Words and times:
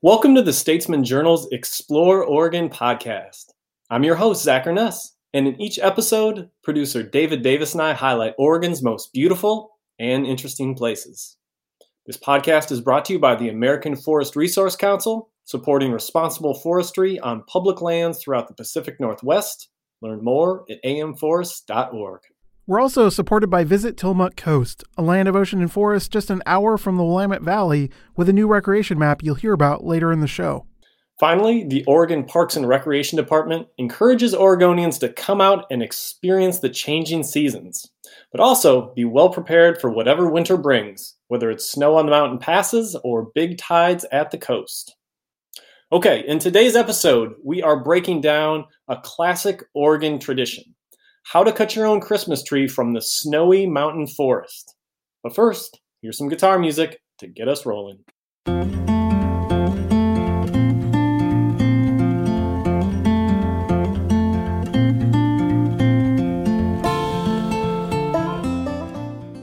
Welcome 0.00 0.36
to 0.36 0.42
the 0.42 0.52
Statesman 0.52 1.02
Journal's 1.02 1.48
Explore 1.50 2.22
Oregon 2.22 2.68
podcast. 2.68 3.46
I'm 3.90 4.04
your 4.04 4.14
host, 4.14 4.44
Zach 4.44 4.66
Urness, 4.66 5.14
and 5.34 5.48
in 5.48 5.60
each 5.60 5.80
episode, 5.80 6.48
producer 6.62 7.02
David 7.02 7.42
Davis 7.42 7.72
and 7.72 7.82
I 7.82 7.94
highlight 7.94 8.36
Oregon's 8.38 8.80
most 8.80 9.12
beautiful 9.12 9.72
and 9.98 10.24
interesting 10.24 10.76
places. 10.76 11.36
This 12.06 12.16
podcast 12.16 12.70
is 12.70 12.80
brought 12.80 13.06
to 13.06 13.14
you 13.14 13.18
by 13.18 13.34
the 13.34 13.48
American 13.48 13.96
Forest 13.96 14.36
Resource 14.36 14.76
Council, 14.76 15.30
supporting 15.42 15.90
responsible 15.90 16.54
forestry 16.54 17.18
on 17.18 17.42
public 17.48 17.82
lands 17.82 18.22
throughout 18.22 18.46
the 18.46 18.54
Pacific 18.54 19.00
Northwest. 19.00 19.68
Learn 20.00 20.22
more 20.22 20.64
at 20.70 20.80
amforest.org. 20.84 22.20
We're 22.68 22.82
also 22.82 23.08
supported 23.08 23.46
by 23.46 23.64
Visit 23.64 23.96
Tillamook 23.96 24.36
Coast, 24.36 24.84
a 24.98 25.02
land 25.02 25.26
of 25.26 25.34
ocean 25.34 25.62
and 25.62 25.72
forest 25.72 26.12
just 26.12 26.28
an 26.28 26.42
hour 26.44 26.76
from 26.76 26.98
the 26.98 27.02
Willamette 27.02 27.40
Valley, 27.40 27.90
with 28.14 28.28
a 28.28 28.32
new 28.34 28.46
recreation 28.46 28.98
map 28.98 29.22
you'll 29.22 29.36
hear 29.36 29.54
about 29.54 29.86
later 29.86 30.12
in 30.12 30.20
the 30.20 30.26
show. 30.26 30.66
Finally, 31.18 31.64
the 31.64 31.82
Oregon 31.86 32.24
Parks 32.24 32.56
and 32.56 32.68
Recreation 32.68 33.16
Department 33.16 33.68
encourages 33.78 34.34
Oregonians 34.34 35.00
to 35.00 35.08
come 35.08 35.40
out 35.40 35.64
and 35.70 35.82
experience 35.82 36.58
the 36.58 36.68
changing 36.68 37.22
seasons, 37.22 37.90
but 38.32 38.40
also 38.42 38.92
be 38.92 39.06
well 39.06 39.30
prepared 39.30 39.80
for 39.80 39.88
whatever 39.88 40.28
winter 40.28 40.58
brings, 40.58 41.14
whether 41.28 41.50
it's 41.50 41.70
snow 41.70 41.96
on 41.96 42.04
the 42.04 42.12
mountain 42.12 42.38
passes 42.38 42.94
or 43.02 43.30
big 43.34 43.56
tides 43.56 44.04
at 44.12 44.30
the 44.30 44.36
coast. 44.36 44.94
Okay, 45.90 46.22
in 46.28 46.38
today's 46.38 46.76
episode, 46.76 47.32
we 47.42 47.62
are 47.62 47.82
breaking 47.82 48.20
down 48.20 48.66
a 48.88 48.98
classic 48.98 49.62
Oregon 49.72 50.18
tradition 50.18 50.74
how 51.30 51.44
to 51.44 51.52
cut 51.52 51.76
your 51.76 51.84
own 51.84 52.00
Christmas 52.00 52.42
tree 52.42 52.66
from 52.66 52.94
the 52.94 53.02
snowy 53.02 53.66
mountain 53.66 54.06
forest. 54.06 54.74
But 55.22 55.34
first, 55.34 55.78
here's 56.00 56.16
some 56.16 56.30
guitar 56.30 56.58
music 56.58 57.02
to 57.18 57.26
get 57.26 57.48
us 57.48 57.66
rolling. 57.66 57.98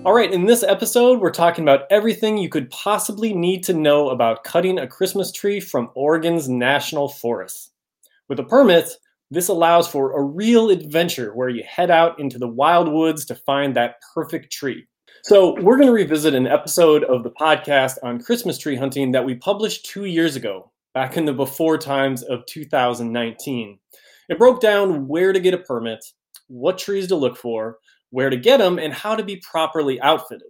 All 0.04 0.14
right, 0.14 0.34
in 0.34 0.48
this 0.48 0.64
episode, 0.64 1.20
we're 1.20 1.30
talking 1.30 1.64
about 1.64 1.82
everything 1.92 2.40
you 2.40 2.50
could 2.50 2.72
possibly 2.72 3.32
need 3.32 3.64
to 3.66 3.74
know 3.74 4.10
about 4.10 4.44
cutting 4.44 4.80
a 4.80 4.88
Christmas 4.88 5.32
tree 5.32 5.60
from 5.60 5.92
Oregon's 5.94 6.50
national 6.50 7.10
forest. 7.10 7.74
With 8.28 8.40
a 8.40 8.44
permit, 8.44 8.90
this 9.32 9.48
allows 9.48 9.88
for 9.88 10.18
a 10.18 10.24
real 10.24 10.70
adventure 10.70 11.34
where 11.34 11.50
you 11.50 11.64
head 11.68 11.90
out 11.90 12.20
into 12.20 12.38
the 12.38 12.48
wild 12.48 12.88
woods 12.88 13.26
to 13.26 13.36
find 13.36 13.76
that 13.76 13.96
perfect 14.14 14.52
tree. 14.52 14.86
So, 15.24 15.60
we're 15.62 15.78
going 15.78 15.88
to 15.88 15.94
revisit 15.94 16.36
an 16.36 16.46
episode 16.46 17.04
of 17.04 17.24
the 17.24 17.32
podcast 17.32 17.98
on 18.04 18.22
Christmas 18.22 18.60
tree 18.60 18.76
hunting 18.76 19.12
that 19.14 19.26
we 19.26 19.36
published 19.36 19.86
two 19.86 20.06
years 20.06 20.36
ago, 20.36 20.72
back 20.94 21.18
in 21.18 21.26
the 21.26 21.34
before 21.34 21.78
times 21.78 22.22
of 22.24 22.46
2019. 22.46 23.80
It 24.30 24.38
broke 24.38 24.62
down 24.62 25.08
where 25.08 25.34
to 25.34 25.40
get 25.40 25.54
a 25.54 25.60
permit, 25.60 26.04
what 26.48 26.78
trees 26.78 27.08
to 27.08 27.16
look 27.16 27.38
for, 27.38 27.78
where 28.12 28.30
to 28.30 28.38
get 28.38 28.58
them, 28.58 28.78
and 28.78 28.94
how 28.94 29.16
to 29.16 29.24
be 29.24 29.42
properly 29.50 30.00
outfitted. 30.02 30.50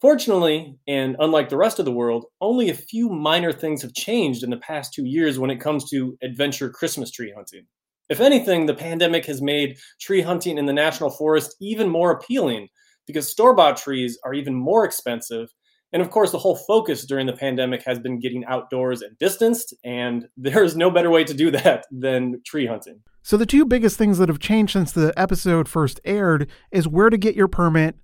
Fortunately, 0.00 0.76
and 0.88 1.16
unlike 1.18 1.48
the 1.48 1.56
rest 1.56 1.78
of 1.78 1.84
the 1.84 1.92
world, 1.92 2.24
only 2.40 2.70
a 2.70 2.74
few 2.74 3.08
minor 3.10 3.52
things 3.52 3.82
have 3.82 3.94
changed 3.94 4.42
in 4.42 4.50
the 4.50 4.56
past 4.56 4.94
two 4.94 5.04
years 5.04 5.38
when 5.38 5.50
it 5.50 5.60
comes 5.60 5.90
to 5.90 6.16
adventure 6.22 6.70
Christmas 6.70 7.10
tree 7.10 7.32
hunting. 7.34 7.66
If 8.10 8.18
anything, 8.18 8.66
the 8.66 8.74
pandemic 8.74 9.24
has 9.26 9.40
made 9.40 9.78
tree 10.00 10.20
hunting 10.20 10.58
in 10.58 10.66
the 10.66 10.72
national 10.72 11.10
forest 11.10 11.54
even 11.60 11.88
more 11.88 12.10
appealing 12.10 12.68
because 13.06 13.28
store 13.28 13.54
bought 13.54 13.76
trees 13.76 14.18
are 14.24 14.34
even 14.34 14.52
more 14.52 14.84
expensive. 14.84 15.48
And 15.92 16.02
of 16.02 16.10
course, 16.10 16.32
the 16.32 16.38
whole 16.38 16.56
focus 16.56 17.06
during 17.06 17.26
the 17.26 17.32
pandemic 17.32 17.84
has 17.84 18.00
been 18.00 18.18
getting 18.18 18.44
outdoors 18.46 19.00
and 19.00 19.16
distanced, 19.18 19.74
and 19.84 20.26
there's 20.36 20.76
no 20.76 20.90
better 20.90 21.08
way 21.08 21.22
to 21.22 21.34
do 21.34 21.52
that 21.52 21.86
than 21.92 22.42
tree 22.44 22.66
hunting. 22.66 23.00
So, 23.22 23.36
the 23.36 23.46
two 23.46 23.64
biggest 23.64 23.96
things 23.96 24.18
that 24.18 24.28
have 24.28 24.38
changed 24.40 24.72
since 24.72 24.90
the 24.90 25.12
episode 25.16 25.68
first 25.68 26.00
aired 26.04 26.48
is 26.72 26.88
where 26.88 27.10
to 27.10 27.18
get 27.18 27.36
your 27.36 27.48
permit 27.48 27.96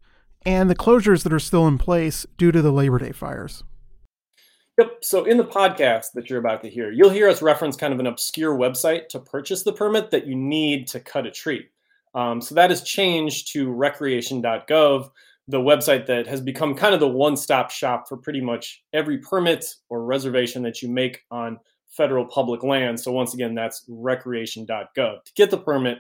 and 0.45 0.71
the 0.71 0.77
closures 0.77 1.25
that 1.25 1.33
are 1.33 1.41
still 1.41 1.67
in 1.67 1.79
place 1.79 2.27
due 2.37 2.53
to 2.53 2.63
the 2.63 2.73
Labor 2.73 2.99
Day 2.99 3.13
fires. 3.13 3.65
Yep. 4.79 4.99
So 5.03 5.25
in 5.25 5.39
the 5.39 5.45
podcast 5.45 6.13
that 6.15 6.29
you're 6.29 6.39
about 6.39 6.63
to 6.63 6.69
hear, 6.69 6.91
you'll 6.91 7.09
hear 7.09 7.29
us 7.29 7.41
reference 7.41 7.77
kind 7.77 7.95
of 7.95 8.01
an 8.01 8.07
obscure 8.07 8.55
website 8.55 9.09
to 9.09 9.19
purchase 9.19 9.63
the 9.63 9.73
permit 9.73 10.11
that 10.11 10.27
you 10.27 10.37
need 10.37 10.87
to 10.89 11.01
cut 11.01 11.27
a 11.27 11.31
tree. 11.31 11.67
Um, 12.15 12.41
so 12.43 12.55
that 12.55 12.71
has 12.71 12.83
changed 12.83 13.53
to 13.53 13.71
recreation.gov, 13.71 15.11
the 15.49 15.59
website 15.59 16.07
that 16.07 16.27
has 16.27 16.41
become 16.41 16.75
kind 16.75 16.93
of 16.93 17.01
the 17.01 17.09
one 17.09 17.37
stop 17.37 17.71
shop 17.71 18.07
for 18.09 18.17
pretty 18.19 18.41
much 18.41 18.83
every 18.93 19.19
permit 19.19 19.65
or 19.89 20.05
reservation 20.05 20.63
that 20.63 20.83
you 20.83 20.91
make 20.91 21.23
on 21.31 21.59
federal 21.89 22.27
public 22.27 22.63
land. 22.63 23.01
So 23.01 23.13
once 23.13 23.33
again, 23.33 23.55
that's 23.55 23.85
recreation.gov. 23.89 25.25
To 25.25 25.33
get 25.35 25.51
the 25.51 25.59
permit, 25.59 25.99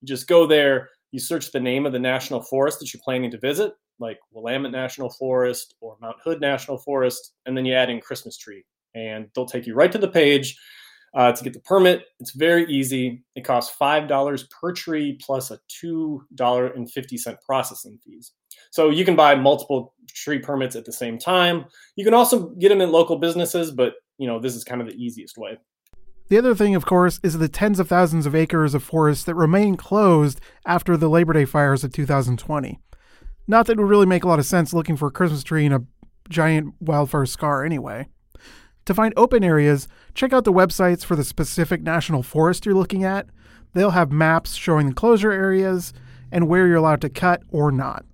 you 0.00 0.08
just 0.08 0.26
go 0.26 0.46
there, 0.46 0.88
you 1.12 1.20
search 1.20 1.52
the 1.52 1.60
name 1.60 1.86
of 1.86 1.92
the 1.92 1.98
national 1.98 2.42
forest 2.42 2.80
that 2.80 2.92
you're 2.92 3.02
planning 3.04 3.30
to 3.30 3.38
visit, 3.38 3.74
like 3.98 4.18
Willamette 4.30 4.72
National 4.72 5.10
Forest 5.10 5.74
or 5.80 5.96
Mount 6.00 6.16
Hood 6.22 6.40
National 6.40 6.78
Forest, 6.78 7.32
and 7.46 7.56
then 7.56 7.64
you 7.64 7.74
add 7.74 7.90
in 7.90 8.00
Christmas 8.00 8.36
tree, 8.36 8.64
and 8.94 9.28
they'll 9.34 9.46
take 9.46 9.66
you 9.66 9.74
right 9.74 9.92
to 9.92 9.98
the 9.98 10.08
page 10.08 10.56
uh, 11.14 11.32
to 11.32 11.42
get 11.42 11.54
the 11.54 11.60
permit. 11.60 12.04
It's 12.20 12.32
very 12.32 12.66
easy. 12.66 13.24
It 13.34 13.44
costs 13.44 13.74
five 13.74 14.06
dollars 14.06 14.44
per 14.44 14.72
tree 14.72 15.18
plus 15.20 15.50
a 15.50 15.58
two 15.68 16.24
dollar 16.34 16.66
and 16.68 16.90
fifty 16.90 17.16
cent 17.16 17.38
processing 17.44 17.98
fees. 18.04 18.32
So 18.70 18.90
you 18.90 19.04
can 19.04 19.16
buy 19.16 19.34
multiple 19.34 19.94
tree 20.08 20.38
permits 20.38 20.76
at 20.76 20.84
the 20.84 20.92
same 20.92 21.18
time. 21.18 21.64
You 21.96 22.04
can 22.04 22.14
also 22.14 22.50
get 22.50 22.68
them 22.68 22.80
in 22.80 22.92
local 22.92 23.16
businesses, 23.18 23.70
but 23.70 23.94
you 24.18 24.26
know 24.26 24.38
this 24.38 24.54
is 24.54 24.64
kind 24.64 24.80
of 24.80 24.88
the 24.88 24.94
easiest 24.94 25.38
way. 25.38 25.58
The 26.28 26.38
other 26.38 26.56
thing, 26.56 26.74
of 26.74 26.84
course, 26.84 27.20
is 27.22 27.38
the 27.38 27.48
tens 27.48 27.78
of 27.78 27.88
thousands 27.88 28.26
of 28.26 28.34
acres 28.34 28.74
of 28.74 28.82
forest 28.82 29.26
that 29.26 29.36
remain 29.36 29.76
closed 29.76 30.40
after 30.66 30.96
the 30.96 31.08
Labor 31.08 31.32
Day 31.32 31.44
fires 31.44 31.84
of 31.84 31.92
2020. 31.92 32.80
Not 33.48 33.66
that 33.66 33.74
it 33.74 33.78
would 33.78 33.88
really 33.88 34.06
make 34.06 34.24
a 34.24 34.28
lot 34.28 34.38
of 34.38 34.46
sense 34.46 34.74
looking 34.74 34.96
for 34.96 35.08
a 35.08 35.12
Christmas 35.12 35.44
tree 35.44 35.64
in 35.64 35.72
a 35.72 35.84
giant 36.28 36.74
wildfire 36.80 37.26
scar 37.26 37.64
anyway. 37.64 38.08
To 38.86 38.94
find 38.94 39.12
open 39.16 39.42
areas, 39.42 39.88
check 40.14 40.32
out 40.32 40.44
the 40.44 40.52
websites 40.52 41.04
for 41.04 41.16
the 41.16 41.24
specific 41.24 41.82
national 41.82 42.22
forest 42.22 42.64
you're 42.64 42.74
looking 42.74 43.04
at. 43.04 43.26
They'll 43.74 43.90
have 43.90 44.12
maps 44.12 44.54
showing 44.54 44.88
the 44.88 44.94
closure 44.94 45.32
areas 45.32 45.92
and 46.30 46.48
where 46.48 46.66
you're 46.66 46.76
allowed 46.76 47.00
to 47.02 47.08
cut 47.08 47.42
or 47.50 47.70
not. 47.70 48.04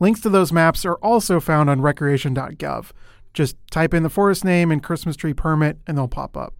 Links 0.00 0.20
to 0.22 0.28
those 0.28 0.52
maps 0.52 0.84
are 0.84 0.96
also 0.96 1.40
found 1.40 1.68
on 1.70 1.80
recreation.gov. 1.80 2.90
Just 3.32 3.56
type 3.70 3.92
in 3.92 4.02
the 4.02 4.10
forest 4.10 4.44
name 4.44 4.70
and 4.70 4.82
Christmas 4.82 5.16
tree 5.16 5.34
permit 5.34 5.78
and 5.86 5.98
they'll 5.98 6.08
pop 6.08 6.36
up. 6.36 6.54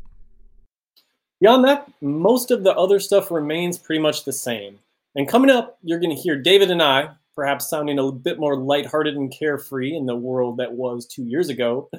Beyond 1.40 1.64
that, 1.64 1.90
most 2.00 2.50
of 2.50 2.64
the 2.64 2.74
other 2.76 2.98
stuff 2.98 3.30
remains 3.30 3.78
pretty 3.78 4.00
much 4.00 4.24
the 4.24 4.32
same. 4.32 4.78
And 5.14 5.28
coming 5.28 5.50
up, 5.50 5.78
you're 5.82 6.00
going 6.00 6.14
to 6.14 6.20
hear 6.20 6.36
David 6.36 6.70
and 6.70 6.82
I, 6.82 7.10
perhaps 7.34 7.68
sounding 7.68 7.98
a 7.98 8.12
bit 8.12 8.38
more 8.38 8.56
lighthearted 8.56 9.16
and 9.16 9.32
carefree 9.36 9.94
in 9.94 10.06
the 10.06 10.16
world 10.16 10.58
that 10.58 10.72
was 10.72 11.06
two 11.06 11.24
years 11.24 11.48
ago, 11.48 11.90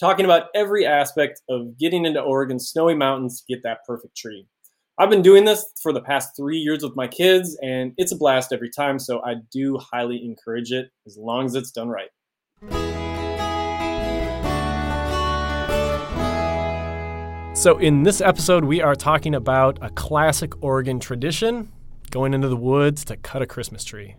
talking 0.00 0.24
about 0.24 0.48
every 0.54 0.86
aspect 0.86 1.42
of 1.48 1.78
getting 1.78 2.04
into 2.04 2.20
Oregon's 2.20 2.68
snowy 2.68 2.94
mountains 2.94 3.40
to 3.40 3.54
get 3.54 3.62
that 3.64 3.84
perfect 3.86 4.16
tree. 4.16 4.46
I've 5.00 5.10
been 5.10 5.22
doing 5.22 5.44
this 5.44 5.64
for 5.80 5.92
the 5.92 6.00
past 6.00 6.34
three 6.36 6.58
years 6.58 6.82
with 6.82 6.96
my 6.96 7.06
kids, 7.06 7.56
and 7.62 7.92
it's 7.96 8.10
a 8.10 8.16
blast 8.16 8.52
every 8.52 8.70
time, 8.70 8.98
so 8.98 9.22
I 9.22 9.34
do 9.52 9.78
highly 9.78 10.24
encourage 10.24 10.72
it 10.72 10.90
as 11.06 11.16
long 11.16 11.46
as 11.46 11.54
it's 11.54 11.70
done 11.70 11.88
right. 11.88 12.10
So, 17.56 17.76
in 17.78 18.04
this 18.04 18.20
episode, 18.20 18.64
we 18.64 18.80
are 18.80 18.94
talking 18.94 19.34
about 19.34 19.78
a 19.82 19.90
classic 19.90 20.52
Oregon 20.62 21.00
tradition 21.00 21.72
going 22.10 22.34
into 22.34 22.48
the 22.48 22.56
woods 22.56 23.04
to 23.06 23.16
cut 23.16 23.42
a 23.42 23.46
Christmas 23.46 23.84
tree. 23.84 24.14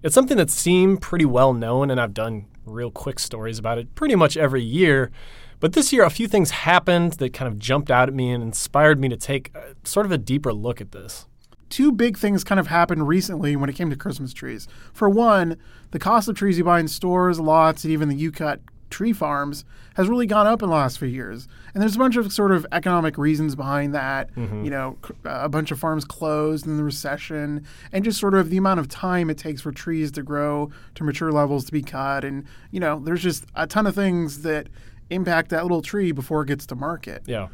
It's 0.00 0.14
something 0.14 0.36
that 0.36 0.48
seemed 0.48 1.00
pretty 1.00 1.24
well 1.24 1.52
known, 1.52 1.90
and 1.90 2.00
I've 2.00 2.14
done 2.14 2.46
real 2.64 2.92
quick 2.92 3.18
stories 3.18 3.58
about 3.58 3.78
it 3.78 3.94
pretty 3.96 4.14
much 4.14 4.36
every 4.36 4.62
year. 4.62 5.10
But 5.58 5.72
this 5.72 5.92
year, 5.92 6.04
a 6.04 6.10
few 6.10 6.28
things 6.28 6.50
happened 6.50 7.14
that 7.14 7.32
kind 7.32 7.50
of 7.50 7.58
jumped 7.58 7.90
out 7.90 8.08
at 8.08 8.14
me 8.14 8.30
and 8.30 8.40
inspired 8.40 9.00
me 9.00 9.08
to 9.08 9.16
take 9.16 9.52
a, 9.56 9.74
sort 9.82 10.06
of 10.06 10.12
a 10.12 10.18
deeper 10.18 10.52
look 10.52 10.80
at 10.80 10.92
this. 10.92 11.26
Two 11.68 11.90
big 11.90 12.16
things 12.16 12.44
kind 12.44 12.60
of 12.60 12.68
happened 12.68 13.08
recently 13.08 13.56
when 13.56 13.68
it 13.68 13.74
came 13.74 13.90
to 13.90 13.96
Christmas 13.96 14.32
trees. 14.32 14.68
For 14.92 15.08
one, 15.08 15.56
the 15.90 15.98
cost 15.98 16.28
of 16.28 16.36
trees 16.36 16.58
you 16.58 16.64
buy 16.64 16.78
in 16.78 16.86
stores, 16.86 17.40
lots, 17.40 17.82
and 17.82 17.92
even 17.92 18.08
the 18.08 18.14
U-Cut 18.14 18.60
tree 18.90 19.12
farms 19.12 19.64
has 19.94 20.08
really 20.08 20.26
gone 20.26 20.46
up 20.46 20.62
in 20.62 20.68
the 20.68 20.74
last 20.74 20.98
few 20.98 21.08
years. 21.08 21.48
And 21.74 21.82
there's 21.82 21.96
a 21.96 21.98
bunch 21.98 22.16
of 22.16 22.32
sort 22.32 22.52
of 22.52 22.66
economic 22.72 23.18
reasons 23.18 23.54
behind 23.54 23.94
that. 23.94 24.34
Mm-hmm. 24.34 24.64
You 24.64 24.70
know, 24.70 24.98
a 25.24 25.48
bunch 25.48 25.70
of 25.70 25.78
farms 25.78 26.04
closed 26.04 26.66
in 26.66 26.76
the 26.76 26.84
recession, 26.84 27.66
and 27.92 28.04
just 28.04 28.20
sort 28.20 28.34
of 28.34 28.50
the 28.50 28.56
amount 28.56 28.80
of 28.80 28.88
time 28.88 29.30
it 29.30 29.38
takes 29.38 29.60
for 29.60 29.72
trees 29.72 30.12
to 30.12 30.22
grow 30.22 30.70
to 30.94 31.04
mature 31.04 31.32
levels 31.32 31.64
to 31.66 31.72
be 31.72 31.82
cut. 31.82 32.24
And, 32.24 32.44
you 32.70 32.80
know, 32.80 33.00
there's 33.00 33.22
just 33.22 33.44
a 33.54 33.66
ton 33.66 33.86
of 33.86 33.94
things 33.94 34.42
that 34.42 34.68
impact 35.10 35.50
that 35.50 35.62
little 35.62 35.82
tree 35.82 36.12
before 36.12 36.42
it 36.42 36.46
gets 36.46 36.66
to 36.66 36.74
market. 36.74 37.22
Yeah. 37.26 37.48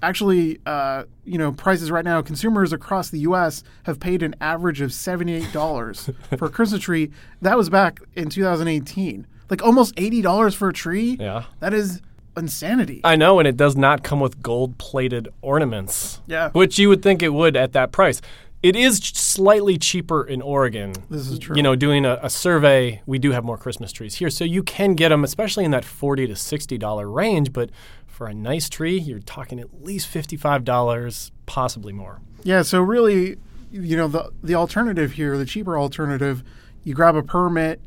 Actually, 0.00 0.60
uh, 0.64 1.04
you 1.24 1.38
know, 1.38 1.50
prices 1.50 1.90
right 1.90 2.04
now, 2.04 2.22
consumers 2.22 2.72
across 2.72 3.10
the 3.10 3.18
U.S. 3.20 3.64
have 3.84 3.98
paid 3.98 4.22
an 4.22 4.36
average 4.40 4.80
of 4.80 4.90
$78 4.90 6.14
for 6.38 6.44
a 6.44 6.50
Christmas 6.50 6.82
tree. 6.82 7.10
That 7.42 7.56
was 7.56 7.68
back 7.68 8.00
in 8.14 8.28
2018 8.30 9.26
like 9.50 9.62
almost 9.62 9.94
eighty 9.96 10.22
dollars 10.22 10.54
for 10.54 10.68
a 10.68 10.72
tree. 10.72 11.16
Yeah, 11.18 11.44
that 11.60 11.74
is 11.74 12.00
insanity. 12.36 13.00
I 13.04 13.16
know, 13.16 13.38
and 13.38 13.48
it 13.48 13.56
does 13.56 13.76
not 13.76 14.02
come 14.02 14.20
with 14.20 14.42
gold 14.42 14.78
plated 14.78 15.28
ornaments. 15.42 16.20
Yeah. 16.26 16.50
Which 16.50 16.78
you 16.78 16.88
would 16.88 17.02
think 17.02 17.22
it 17.22 17.30
would 17.30 17.56
at 17.56 17.72
that 17.72 17.92
price. 17.92 18.20
It 18.62 18.74
is 18.74 18.98
slightly 18.98 19.78
cheaper 19.78 20.24
in 20.24 20.42
Oregon. 20.42 20.92
This 21.08 21.28
is 21.28 21.38
true. 21.38 21.54
You 21.54 21.62
know, 21.62 21.76
doing 21.76 22.04
a, 22.04 22.18
a 22.22 22.30
survey, 22.30 23.02
we 23.06 23.18
do 23.18 23.30
have 23.30 23.44
more 23.44 23.56
Christmas 23.56 23.92
trees 23.92 24.16
here. 24.16 24.30
So 24.30 24.44
you 24.44 24.64
can 24.64 24.94
get 24.94 25.10
them, 25.10 25.22
especially 25.22 25.64
in 25.64 25.70
that 25.70 25.84
40 25.84 26.26
to 26.26 26.32
$60 26.32 27.14
range. 27.14 27.52
But 27.52 27.70
for 28.06 28.26
a 28.26 28.34
nice 28.34 28.68
tree, 28.68 28.98
you're 28.98 29.20
talking 29.20 29.60
at 29.60 29.84
least 29.84 30.12
$55, 30.12 31.30
possibly 31.46 31.92
more. 31.92 32.20
Yeah, 32.42 32.62
so 32.62 32.80
really, 32.80 33.36
you 33.70 33.96
know, 33.96 34.08
the 34.08 34.32
the 34.42 34.54
alternative 34.56 35.12
here, 35.12 35.38
the 35.38 35.46
cheaper 35.46 35.78
alternative, 35.78 36.42
you 36.82 36.94
grab 36.94 37.14
a 37.14 37.22
permit, 37.22 37.80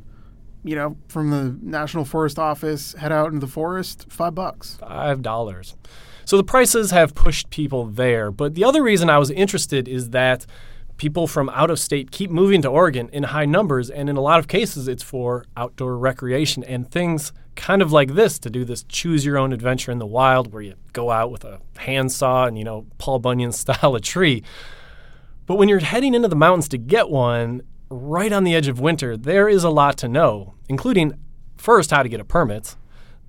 you 0.63 0.75
know, 0.75 0.97
from 1.07 1.29
the 1.29 1.57
National 1.61 2.05
Forest 2.05 2.39
Office, 2.39 2.93
head 2.93 3.11
out 3.11 3.27
into 3.27 3.39
the 3.39 3.51
forest, 3.51 4.05
five 4.09 4.35
bucks. 4.35 4.77
Five 4.79 5.21
dollars. 5.21 5.75
So 6.25 6.37
the 6.37 6.43
prices 6.43 6.91
have 6.91 7.15
pushed 7.15 7.49
people 7.49 7.85
there. 7.85 8.31
But 8.31 8.55
the 8.55 8.63
other 8.63 8.83
reason 8.83 9.09
I 9.09 9.17
was 9.17 9.31
interested 9.31 9.87
is 9.87 10.11
that 10.11 10.45
people 10.97 11.25
from 11.25 11.49
out 11.49 11.71
of 11.71 11.79
state 11.79 12.11
keep 12.11 12.29
moving 12.29 12.61
to 12.61 12.67
Oregon 12.67 13.09
in 13.11 13.23
high 13.23 13.45
numbers, 13.45 13.89
and 13.89 14.09
in 14.09 14.17
a 14.17 14.21
lot 14.21 14.39
of 14.39 14.47
cases, 14.47 14.87
it's 14.87 15.03
for 15.03 15.45
outdoor 15.57 15.97
recreation 15.97 16.63
and 16.63 16.89
things 16.89 17.33
kind 17.55 17.81
of 17.81 17.91
like 17.91 18.13
this 18.13 18.39
to 18.39 18.49
do 18.49 18.63
this 18.63 18.83
choose 18.83 19.25
your 19.25 19.37
own 19.37 19.51
adventure 19.51 19.91
in 19.91 19.99
the 19.99 20.05
wild 20.05 20.53
where 20.53 20.61
you 20.61 20.75
go 20.93 21.11
out 21.11 21.31
with 21.31 21.43
a 21.43 21.59
handsaw 21.77 22.45
and, 22.45 22.57
you 22.57 22.63
know, 22.63 22.85
Paul 22.97 23.19
Bunyan 23.19 23.51
style 23.63 23.95
a 23.95 23.99
tree. 23.99 24.43
But 25.47 25.55
when 25.55 25.67
you're 25.67 25.79
heading 25.79 26.13
into 26.13 26.27
the 26.27 26.35
mountains 26.35 26.69
to 26.69 26.77
get 26.77 27.09
one, 27.09 27.61
right 27.91 28.31
on 28.31 28.43
the 28.43 28.55
edge 28.55 28.67
of 28.67 28.79
winter, 28.79 29.17
there 29.17 29.49
is 29.49 29.63
a 29.63 29.69
lot 29.69 29.97
to 29.97 30.07
know, 30.07 30.53
including 30.69 31.13
first 31.57 31.91
how 31.91 32.01
to 32.01 32.09
get 32.09 32.19
a 32.19 32.25
permit, 32.25 32.75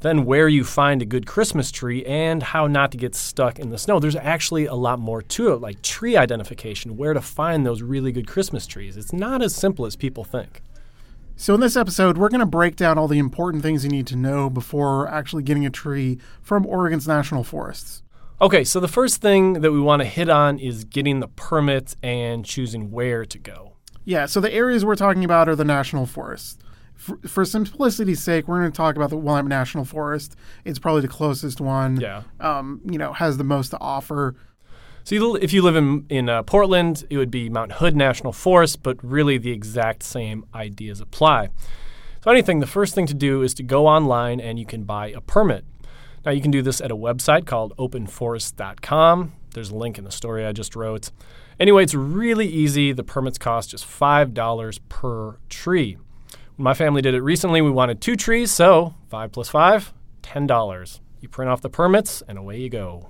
then 0.01 0.25
where 0.25 0.49
you 0.49 0.65
find 0.65 1.03
a 1.03 1.07
good 1.07 1.27
Christmas 1.27 1.71
tree, 1.71 2.05
and 2.05 2.43
how 2.43 2.67
not 2.67 2.91
to 2.93 2.99
get 2.99 3.15
stuck 3.15 3.59
in 3.59 3.71
the 3.71 3.79
snow. 3.79 3.99
There's 3.99 4.17
actually 4.17 4.67
a 4.67 4.75
lot 4.75 4.99
more 4.99 5.23
to 5.23 5.53
it, 5.53 5.61
like 5.61 5.83
tree 5.83 6.17
identification, 6.17 6.97
where 6.97 7.15
to 7.15 7.21
find 7.21 7.67
those 7.67 7.83
really 7.83 8.13
good 8.13 8.27
Christmas 8.27 8.67
trees. 8.67 8.97
It's 8.97 9.13
not 9.13 9.43
as 9.43 9.55
simple 9.55 9.87
as 9.87 9.97
people 9.97 10.25
think. 10.25 10.63
So 11.37 11.55
in 11.55 11.61
this 11.61 11.77
episode, 11.77 12.19
we're 12.19 12.29
going 12.29 12.41
to 12.41 12.47
break 12.47 12.77
down 12.77 12.99
all 12.99 13.09
the 13.09 13.19
important 13.19 13.63
things 13.63 13.85
you 13.85 13.91
need 13.91 14.07
to 14.09 14.17
know 14.17 14.51
before 14.51 15.09
actually 15.09 15.43
getting 15.43 15.67
a 15.67 15.71
tree 15.71 16.19
from 16.41 16.67
Oregon's 16.67 17.09
national 17.09 17.43
forests. 17.43 18.03
Okay, 18.41 18.65
so 18.65 18.81
the 18.81 18.89
first 18.89 19.21
thing 19.21 19.55
that 19.55 19.73
we 19.73 19.81
want 19.81 20.01
to 20.01 20.07
hit 20.07 20.29
on 20.29 20.59
is 20.59 20.85
getting 20.85 21.21
the 21.21 21.29
permit 21.29 21.97
and 22.03 22.45
choosing 22.45 22.91
where 22.91 23.25
to 23.25 23.39
go. 23.39 23.72
Yeah, 24.05 24.27
so 24.27 24.41
the 24.41 24.53
areas 24.53 24.85
we're 24.85 24.97
talking 24.97 25.25
about 25.25 25.49
are 25.49 25.57
the 25.57 25.65
national 25.65 26.07
forests. 26.07 26.59
For, 26.95 27.19
for 27.27 27.45
simplicity's 27.45 28.23
sake, 28.23 28.47
we're 28.47 28.61
going 28.61 28.71
to 28.71 28.77
talk 28.77 28.97
about 28.97 29.11
the 29.11 29.17
Willamette 29.17 29.49
National 29.49 29.85
Forest. 29.85 30.37
It's 30.65 30.79
probably 30.79 31.03
the 31.03 31.09
closest 31.09 31.61
one. 31.61 32.01
Yeah. 32.01 32.23
Um, 32.39 32.81
you 32.85 32.99
know, 32.99 33.13
has 33.13 33.39
the 33.39 33.45
most 33.45 33.71
to 33.71 33.81
offer. 33.81 34.37
So 35.05 35.17
you, 35.17 35.37
if 35.37 35.53
you 35.53 35.63
live 35.63 35.75
in 35.75 36.07
in 36.09 36.29
uh, 36.29 36.45
Portland, 36.45 37.05
it 37.11 37.17
would 37.17 37.31
be 37.31 37.49
Mount 37.49 37.73
Hood 37.73 37.97
National 37.97 38.33
Forest, 38.33 38.85
but 38.85 39.03
really 39.03 39.37
the 39.37 39.51
exact 39.51 40.05
same 40.05 40.45
ideas 40.55 41.01
apply. 41.01 41.49
So 42.23 42.31
anything, 42.31 42.61
the 42.61 42.69
first 42.69 42.95
thing 42.95 43.07
to 43.07 43.15
do 43.15 43.43
is 43.43 43.53
to 43.55 43.65
go 43.65 43.89
online 43.89 44.39
and 44.39 44.61
you 44.61 44.67
can 44.67 44.85
buy 44.85 45.09
a 45.09 45.21
permit. 45.21 45.65
Now 46.25 46.31
you 46.31 46.41
can 46.41 46.53
do 46.53 46.63
this 46.63 46.81
at 46.81 46.93
a 46.93 46.97
website 46.97 47.47
called 47.47 47.77
openforest.com. 47.79 49.33
There's 49.55 49.71
a 49.71 49.75
link 49.75 49.99
in 49.99 50.05
the 50.05 50.13
story 50.13 50.47
I 50.47 50.53
just 50.53 50.77
wrote. 50.77 51.11
Anyway, 51.61 51.83
it's 51.83 51.95
really 51.95 52.47
easy. 52.47 52.93
The 52.93 53.05
permits 53.05 53.39
cost 53.39 53.71
just 53.71 53.87
$5 53.87 54.81
per 54.89 55.39
tree. 55.49 55.97
When 56.57 56.65
my 56.65 56.75
family 56.75 57.03
did 57.03 57.15
it 57.15 57.23
recently, 57.23 57.61
we 57.63 57.71
wanted 57.71 58.01
two 58.01 58.17
trees, 58.17 58.51
so 58.51 58.95
5 59.11 59.33
plus 59.33 59.49
5, 59.49 59.93
$10. 60.23 61.01
You 61.21 61.29
print 61.29 61.51
off 61.51 61.61
the 61.61 61.71
permits 61.71 62.23
and 62.27 62.37
away 62.39 62.59
you 62.59 62.69
go. 62.69 63.09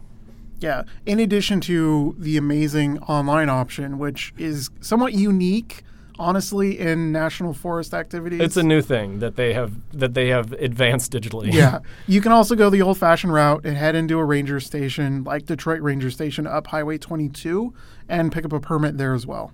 Yeah. 0.59 0.85
In 1.07 1.19
addition 1.19 1.61
to 1.63 2.15
the 2.19 2.37
amazing 2.37 2.99
online 3.01 3.49
option, 3.49 3.99
which 3.99 4.33
is 4.39 4.71
somewhat 4.81 5.13
unique, 5.13 5.83
honestly, 6.19 6.79
in 6.79 7.13
national 7.13 7.55
forest 7.55 7.95
activities. 7.95 8.41
It's 8.41 8.57
a 8.57 8.63
new 8.63 8.83
thing 8.83 9.19
that 9.21 9.37
they 9.37 9.53
have 9.53 9.73
that 9.99 10.15
they 10.15 10.29
have 10.29 10.53
advanced 10.53 11.13
digitally. 11.13 11.53
yeah. 11.53 11.81
You 12.07 12.21
can 12.21 12.33
also 12.33 12.55
go 12.55 12.71
the 12.71 12.83
old 12.83 12.99
fashioned 12.99 13.33
route 13.33 13.65
and 13.65 13.77
head 13.77 13.95
into 13.95 14.19
a 14.19 14.25
ranger 14.25 14.61
station 14.61 15.25
like 15.25 15.47
Detroit 15.47 15.81
Ranger 15.81 16.11
Station 16.11 16.47
up 16.47 16.69
Highway 16.69 16.99
22 16.99 17.73
and 18.09 18.33
pick 18.33 18.45
up 18.45 18.53
a 18.53 18.61
permit 18.61 18.99
there 18.99 19.15
as 19.15 19.27
well. 19.27 19.53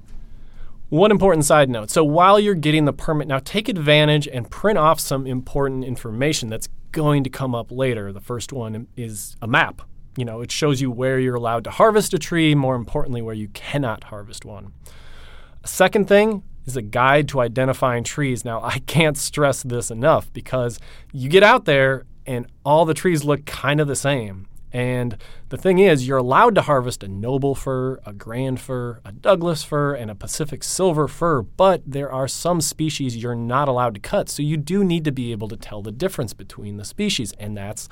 One 0.88 1.10
important 1.10 1.44
side 1.44 1.68
note. 1.68 1.90
So 1.90 2.02
while 2.02 2.40
you're 2.40 2.54
getting 2.54 2.86
the 2.86 2.94
permit, 2.94 3.28
now 3.28 3.40
take 3.40 3.68
advantage 3.68 4.26
and 4.26 4.50
print 4.50 4.78
off 4.78 4.98
some 4.98 5.26
important 5.26 5.84
information 5.84 6.48
that's 6.48 6.68
going 6.92 7.24
to 7.24 7.30
come 7.30 7.54
up 7.54 7.70
later. 7.70 8.10
The 8.10 8.22
first 8.22 8.52
one 8.52 8.86
is 8.96 9.36
a 9.42 9.46
map. 9.46 9.82
You 10.16 10.24
know, 10.24 10.40
it 10.40 10.50
shows 10.50 10.80
you 10.80 10.90
where 10.90 11.20
you're 11.20 11.34
allowed 11.34 11.64
to 11.64 11.70
harvest 11.70 12.14
a 12.14 12.18
tree, 12.18 12.54
more 12.54 12.74
importantly, 12.74 13.20
where 13.20 13.34
you 13.34 13.48
cannot 13.48 14.04
harvest 14.04 14.44
one. 14.46 14.72
Second 15.64 16.08
thing 16.08 16.42
is 16.66 16.76
a 16.76 16.82
guide 16.82 17.28
to 17.28 17.40
identifying 17.40 18.04
trees. 18.04 18.44
Now, 18.44 18.62
I 18.62 18.78
can't 18.80 19.16
stress 19.16 19.62
this 19.62 19.90
enough 19.90 20.32
because 20.32 20.78
you 21.12 21.28
get 21.28 21.42
out 21.42 21.64
there 21.64 22.04
and 22.26 22.46
all 22.64 22.84
the 22.84 22.94
trees 22.94 23.24
look 23.24 23.46
kind 23.46 23.80
of 23.80 23.88
the 23.88 23.96
same. 23.96 24.46
And 24.70 25.16
the 25.48 25.56
thing 25.56 25.78
is, 25.78 26.06
you're 26.06 26.18
allowed 26.18 26.54
to 26.56 26.62
harvest 26.62 27.02
a 27.02 27.08
noble 27.08 27.54
fir, 27.54 28.00
a 28.04 28.12
grand 28.12 28.60
fir, 28.60 29.00
a 29.02 29.12
Douglas 29.12 29.62
fir, 29.62 29.94
and 29.94 30.10
a 30.10 30.14
Pacific 30.14 30.62
silver 30.62 31.08
fir, 31.08 31.40
but 31.40 31.82
there 31.86 32.12
are 32.12 32.28
some 32.28 32.60
species 32.60 33.16
you're 33.16 33.34
not 33.34 33.68
allowed 33.68 33.94
to 33.94 34.00
cut. 34.00 34.28
So 34.28 34.42
you 34.42 34.58
do 34.58 34.84
need 34.84 35.04
to 35.04 35.12
be 35.12 35.32
able 35.32 35.48
to 35.48 35.56
tell 35.56 35.80
the 35.80 35.90
difference 35.90 36.34
between 36.34 36.76
the 36.76 36.84
species, 36.84 37.32
and 37.38 37.56
that's 37.56 37.88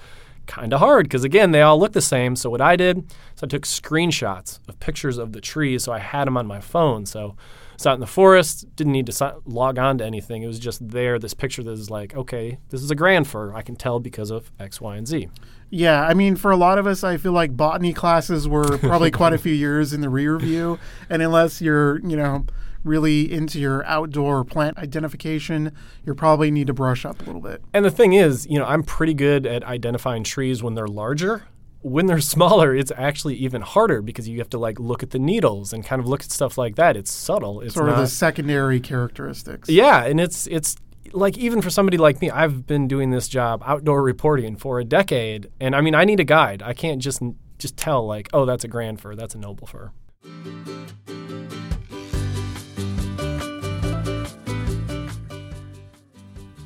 kind 0.47 0.73
of 0.73 0.81
hard 0.81 1.05
because 1.07 1.25
again 1.25 1.51
they 1.51 1.63
all 1.63 1.79
look 1.79 1.93
the 1.93 2.01
same 2.01 2.37
so 2.37 2.49
what 2.51 2.61
i 2.61 2.77
did 2.77 2.99
is 2.99 3.43
i 3.43 3.47
took 3.47 3.63
screenshots 3.63 4.61
of 4.69 4.79
pictures 4.81 5.19
of 5.19 5.33
the 5.33 5.41
trees 5.41 5.85
so 5.85 5.93
i 5.93 5.99
had 5.99 6.27
them 6.27 6.37
on 6.37 6.47
my 6.47 6.61
phone 6.61 7.05
so 7.07 7.37
it's 7.75 7.87
out 7.87 7.95
in 7.95 8.01
the 8.01 8.07
forest 8.07 8.65
didn't 8.77 8.93
need 8.93 9.07
to 9.07 9.37
log 9.45 9.79
on 9.79 9.99
to 9.99 10.05
anything 10.05 10.43
it 10.43 10.47
was 10.47 10.59
just 10.59 10.87
there 10.89 11.19
this 11.19 11.35
picture 11.35 11.63
that 11.63 11.73
is 11.73 11.91
like 11.91 12.15
okay 12.17 12.59
this 12.71 12.83
is 12.83 12.91
a 12.91 12.95
grand 12.95 13.27
fir 13.27 13.53
i 13.55 13.63
can 13.63 13.77
tell 13.77 14.01
because 14.01 14.31
of 14.31 14.51
x 14.61 14.81
y 14.81 14.97
and 14.97 15.07
z 15.09 15.29
Yeah, 15.69 16.07
I 16.07 16.15
mean, 16.15 16.37
for 16.37 16.53
a 16.53 16.57
lot 16.57 16.79
of 16.79 16.87
us, 16.87 17.03
I 17.03 17.17
feel 17.17 17.33
like 17.33 17.57
botany 17.57 17.93
classes 17.93 18.47
were 18.47 18.79
probably 18.79 19.11
quite 19.11 19.33
a 19.33 19.39
few 19.47 19.53
years 19.53 19.93
in 19.93 20.01
the 20.01 20.09
rear 20.09 20.39
view. 20.39 20.79
And 21.11 21.23
unless 21.23 21.61
you're, 21.61 21.99
you 22.07 22.17
know, 22.17 22.47
really 22.87 23.31
into 23.31 23.59
your 23.59 23.85
outdoor 23.87 24.45
plant 24.45 24.79
identification, 24.79 25.73
you 26.05 26.15
probably 26.15 26.51
need 26.51 26.67
to 26.69 26.73
brush 26.73 27.05
up 27.05 27.21
a 27.21 27.25
little 27.25 27.41
bit. 27.41 27.63
and 27.75 27.85
the 27.85 27.91
thing 27.91 28.13
is 28.13 28.47
you 28.49 28.59
know 28.59 28.65
i'm 28.65 28.83
pretty 28.83 29.13
good 29.15 29.45
at 29.47 29.63
identifying 29.65 30.23
trees 30.23 30.63
when 30.63 30.75
they're 30.75 30.87
larger 30.87 31.43
when 31.83 32.07
they're 32.07 32.21
smaller 32.37 32.75
it's 32.75 32.93
actually 32.97 33.35
even 33.35 33.61
harder 33.63 34.01
because 34.01 34.29
you 34.29 34.39
have 34.39 34.49
to 34.49 34.59
like 34.59 34.79
look 34.81 35.03
at 35.03 35.11
the 35.11 35.19
needles 35.19 35.73
and 35.73 35.85
kind 35.85 36.01
of 36.01 36.07
look 36.09 36.23
at 36.23 36.31
stuff 36.31 36.57
like 36.57 36.77
that 36.77 36.97
it's 36.97 37.11
subtle 37.11 37.61
it's 37.61 37.75
Sort 37.75 37.87
not 37.87 37.95
of 37.95 38.01
the 38.01 38.07
secondary 38.07 38.81
characteristics. 38.81 39.69
Yeah, 39.69 40.05
and 40.05 40.21
it's 40.21 40.47
it's 40.47 40.77
like 41.13 41.39
even 41.39 41.63
for 41.63 41.71
somebody 41.71 41.97
like 41.99 42.21
me, 42.21 42.31
I've 42.31 42.67
been 42.67 42.89
doing 42.89 43.11
this 43.11 43.29
job 43.29 43.63
outdoor 43.65 44.03
reporting 44.03 44.57
for 44.57 44.81
a 44.81 44.85
decade, 44.85 45.49
and 45.61 45.75
I 45.77 45.81
mean 45.81 45.95
I 45.95 46.05
need 46.05 46.21
a 46.21 46.25
guide. 46.25 46.63
I 46.63 46.73
can't 46.75 47.01
just 47.01 47.23
just 47.59 47.77
tell 47.77 48.07
like, 48.07 48.29
oh, 48.33 48.45
that's 48.45 48.65
a 48.65 48.69
grand 48.69 49.01
fir, 49.01 49.15
that's 49.15 49.35
a 49.35 49.39
noble 49.39 49.67
fir. 49.67 49.93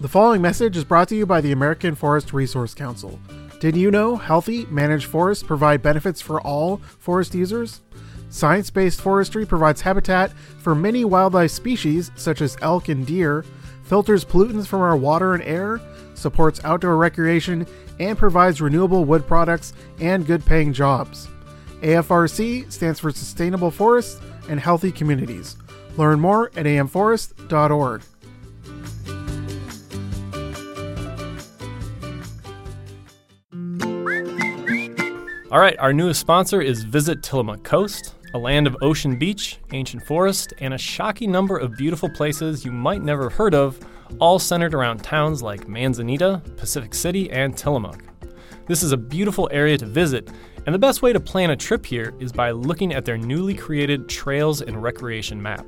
The 0.01 0.09
following 0.09 0.41
message 0.41 0.79
is 0.79 0.85
brought 0.85 1.09
to 1.09 1.15
you 1.15 1.27
by 1.27 1.43
the 1.43 1.53
American 1.53 1.95
Forest 1.95 2.33
Resource 2.33 2.73
Council. 2.73 3.21
Did 3.61 3.77
you 3.77 3.91
know 3.91 4.17
healthy, 4.17 4.65
managed 4.71 5.05
forests 5.05 5.45
provide 5.45 5.83
benefits 5.83 6.23
for 6.23 6.41
all 6.41 6.79
forest 6.79 7.35
users? 7.35 7.83
Science 8.31 8.71
based 8.71 9.03
forestry 9.03 9.45
provides 9.45 9.83
habitat 9.83 10.33
for 10.33 10.75
many 10.75 11.05
wildlife 11.05 11.51
species, 11.51 12.11
such 12.15 12.41
as 12.41 12.57
elk 12.63 12.89
and 12.89 13.07
deer, 13.07 13.45
filters 13.83 14.25
pollutants 14.25 14.67
from 14.67 14.81
our 14.81 14.97
water 14.97 15.35
and 15.35 15.43
air, 15.43 15.79
supports 16.15 16.65
outdoor 16.65 16.97
recreation, 16.97 17.67
and 17.99 18.17
provides 18.17 18.63
renewable 18.63 19.05
wood 19.05 19.27
products 19.27 19.75
and 20.01 20.27
good 20.27 20.47
paying 20.47 20.73
jobs. 20.73 21.29
AFRC 21.83 22.73
stands 22.73 23.01
for 23.01 23.11
Sustainable 23.11 23.71
Forests 23.71 24.19
and 24.49 24.61
Healthy 24.61 24.93
Communities. 24.93 25.57
Learn 25.99 26.21
more 26.21 26.47
at 26.57 26.65
amforest.org. 26.65 28.03
All 35.51 35.59
right, 35.59 35.77
our 35.81 35.93
newest 35.93 36.21
sponsor 36.21 36.61
is 36.61 36.85
Visit 36.85 37.25
Tillamook 37.25 37.65
Coast, 37.65 38.15
a 38.35 38.39
land 38.39 38.69
of 38.69 38.77
ocean 38.83 39.19
beach, 39.19 39.59
ancient 39.73 40.01
forest, 40.01 40.55
and 40.61 40.73
a 40.73 40.79
shocking 40.79 41.33
number 41.33 41.59
of 41.59 41.77
beautiful 41.77 42.09
places 42.09 42.65
you 42.65 42.71
might 42.71 43.03
never 43.03 43.25
have 43.25 43.33
heard 43.33 43.53
of, 43.53 43.81
all 44.21 44.39
centered 44.39 44.75
around 44.75 44.99
towns 45.03 45.43
like 45.43 45.67
Manzanita, 45.67 46.41
Pacific 46.57 46.95
City, 46.95 47.29
and 47.33 47.57
Tillamook. 47.57 48.05
This 48.69 48.85
is 48.85 48.93
a 48.93 48.97
beautiful 48.97 49.49
area 49.51 49.77
to 49.79 49.87
visit, 49.87 50.31
and 50.67 50.73
the 50.73 50.79
best 50.79 51.03
way 51.03 51.13
to 51.13 51.19
plan 51.19 51.51
a 51.51 51.57
trip 51.57 51.85
here 51.85 52.15
is 52.21 52.31
by 52.31 52.53
looking 52.53 52.95
at 52.95 53.05
their 53.05 53.19
newly 53.19 53.55
created 53.55 54.09
Trails 54.09 54.63
and 54.63 54.81
Recreation 54.81 55.43
map. 55.43 55.67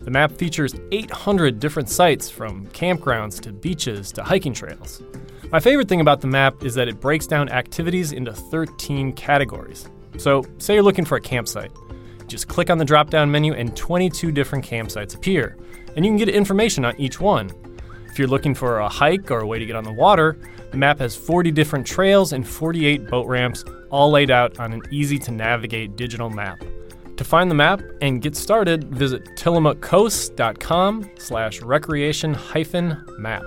The 0.00 0.12
map 0.12 0.30
features 0.30 0.76
800 0.92 1.58
different 1.58 1.88
sites 1.88 2.30
from 2.30 2.68
campgrounds 2.68 3.40
to 3.40 3.52
beaches 3.52 4.12
to 4.12 4.22
hiking 4.22 4.52
trails. 4.52 5.02
My 5.50 5.60
favorite 5.60 5.88
thing 5.88 6.02
about 6.02 6.20
the 6.20 6.26
map 6.26 6.62
is 6.62 6.74
that 6.74 6.88
it 6.88 7.00
breaks 7.00 7.26
down 7.26 7.48
activities 7.48 8.12
into 8.12 8.34
13 8.34 9.14
categories. 9.14 9.88
So, 10.18 10.44
say 10.58 10.74
you're 10.74 10.82
looking 10.82 11.06
for 11.06 11.16
a 11.16 11.20
campsite. 11.22 11.72
Just 12.26 12.48
click 12.48 12.68
on 12.68 12.76
the 12.76 12.84
drop 12.84 13.08
down 13.08 13.30
menu, 13.30 13.54
and 13.54 13.74
22 13.74 14.30
different 14.30 14.62
campsites 14.62 15.14
appear, 15.14 15.56
and 15.96 16.04
you 16.04 16.10
can 16.10 16.18
get 16.18 16.28
information 16.28 16.84
on 16.84 16.94
each 17.00 17.18
one. 17.18 17.50
If 18.10 18.18
you're 18.18 18.28
looking 18.28 18.54
for 18.54 18.80
a 18.80 18.88
hike 18.90 19.30
or 19.30 19.38
a 19.38 19.46
way 19.46 19.58
to 19.58 19.64
get 19.64 19.74
on 19.74 19.84
the 19.84 19.92
water, 19.92 20.38
the 20.70 20.76
map 20.76 20.98
has 20.98 21.16
40 21.16 21.50
different 21.52 21.86
trails 21.86 22.34
and 22.34 22.46
48 22.46 23.08
boat 23.08 23.26
ramps, 23.26 23.64
all 23.88 24.10
laid 24.10 24.30
out 24.30 24.60
on 24.60 24.74
an 24.74 24.82
easy 24.90 25.18
to 25.20 25.30
navigate 25.30 25.96
digital 25.96 26.28
map. 26.28 26.62
To 27.16 27.24
find 27.24 27.50
the 27.50 27.54
map 27.54 27.80
and 28.02 28.20
get 28.20 28.36
started, 28.36 28.84
visit 28.94 29.24
tillamookcoast.com 29.36 31.10
slash 31.18 31.62
recreation 31.62 32.34
hyphen 32.34 33.02
map. 33.18 33.44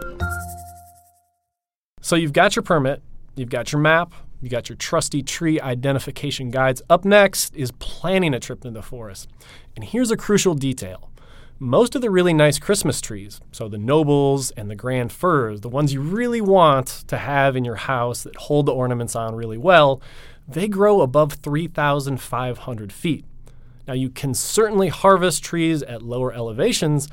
So 2.01 2.15
you've 2.15 2.34
got 2.34 2.55
your 2.55 2.63
permit, 2.63 3.03
you've 3.36 3.50
got 3.50 3.72
your 3.72 3.79
map, 3.79 4.12
you've 4.41 4.51
got 4.51 4.70
your 4.70 4.75
trusty 4.75 5.22
tree 5.22 5.62
identification 5.62 6.50
guides. 6.50 6.81
Up 6.89 7.05
next 7.05 7.55
is 7.55 7.72
planning 7.74 8.34
a 8.34 8.39
trip 8.39 8.65
into 8.65 8.79
the 8.79 8.84
forest. 8.84 9.29
And 9.75 9.86
here's 9.86 10.10
a 10.10 10.17
crucial 10.17 10.55
detail. 10.55 11.12
Most 11.60 11.96
of 11.96 12.01
the 12.01 12.10
really 12.10 12.34
nice 12.34 12.58
Christmas 12.58 13.01
trees, 13.01 13.39
so 13.51 13.70
the 13.70 13.77
nobles 13.77 14.50
and 14.51 14.67
the 14.67 14.75
grand 14.75 15.12
firs, 15.12 15.62
the 15.62 15.70
ones 15.70 15.93
you 15.93 16.01
really 16.01 16.41
want 16.41 16.88
to 17.08 17.20
have 17.20 17.55
in 17.55 17.63
your 17.63 17.75
house 17.75 18.24
that 18.24 18.36
hold 18.36 18.65
the 18.65 18.74
ornaments 18.74 19.15
on 19.15 19.36
really 19.36 19.60
well, 19.60 20.01
they 20.48 20.67
grow 20.67 21.01
above 21.01 21.34
3,500 21.34 22.91
feet. 22.91 23.25
Now, 23.88 23.93
you 23.93 24.10
can 24.10 24.34
certainly 24.34 24.88
harvest 24.88 25.43
trees 25.43 25.84
at 25.84 26.01
lower 26.01 26.34
elevations, 26.34 27.10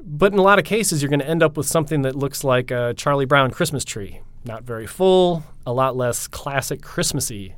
but 0.00 0.32
in 0.32 0.38
a 0.38 0.42
lot 0.42 0.58
of 0.58 0.64
cases, 0.64 1.02
you're 1.02 1.10
going 1.10 1.20
to 1.20 1.28
end 1.28 1.42
up 1.42 1.56
with 1.56 1.66
something 1.66 2.02
that 2.02 2.16
looks 2.16 2.44
like 2.44 2.70
a 2.70 2.94
Charlie 2.96 3.24
Brown 3.24 3.50
Christmas 3.50 3.84
tree. 3.84 4.20
Not 4.44 4.62
very 4.62 4.86
full, 4.86 5.44
a 5.66 5.72
lot 5.72 5.96
less 5.96 6.28
classic 6.28 6.82
Christmassy, 6.82 7.54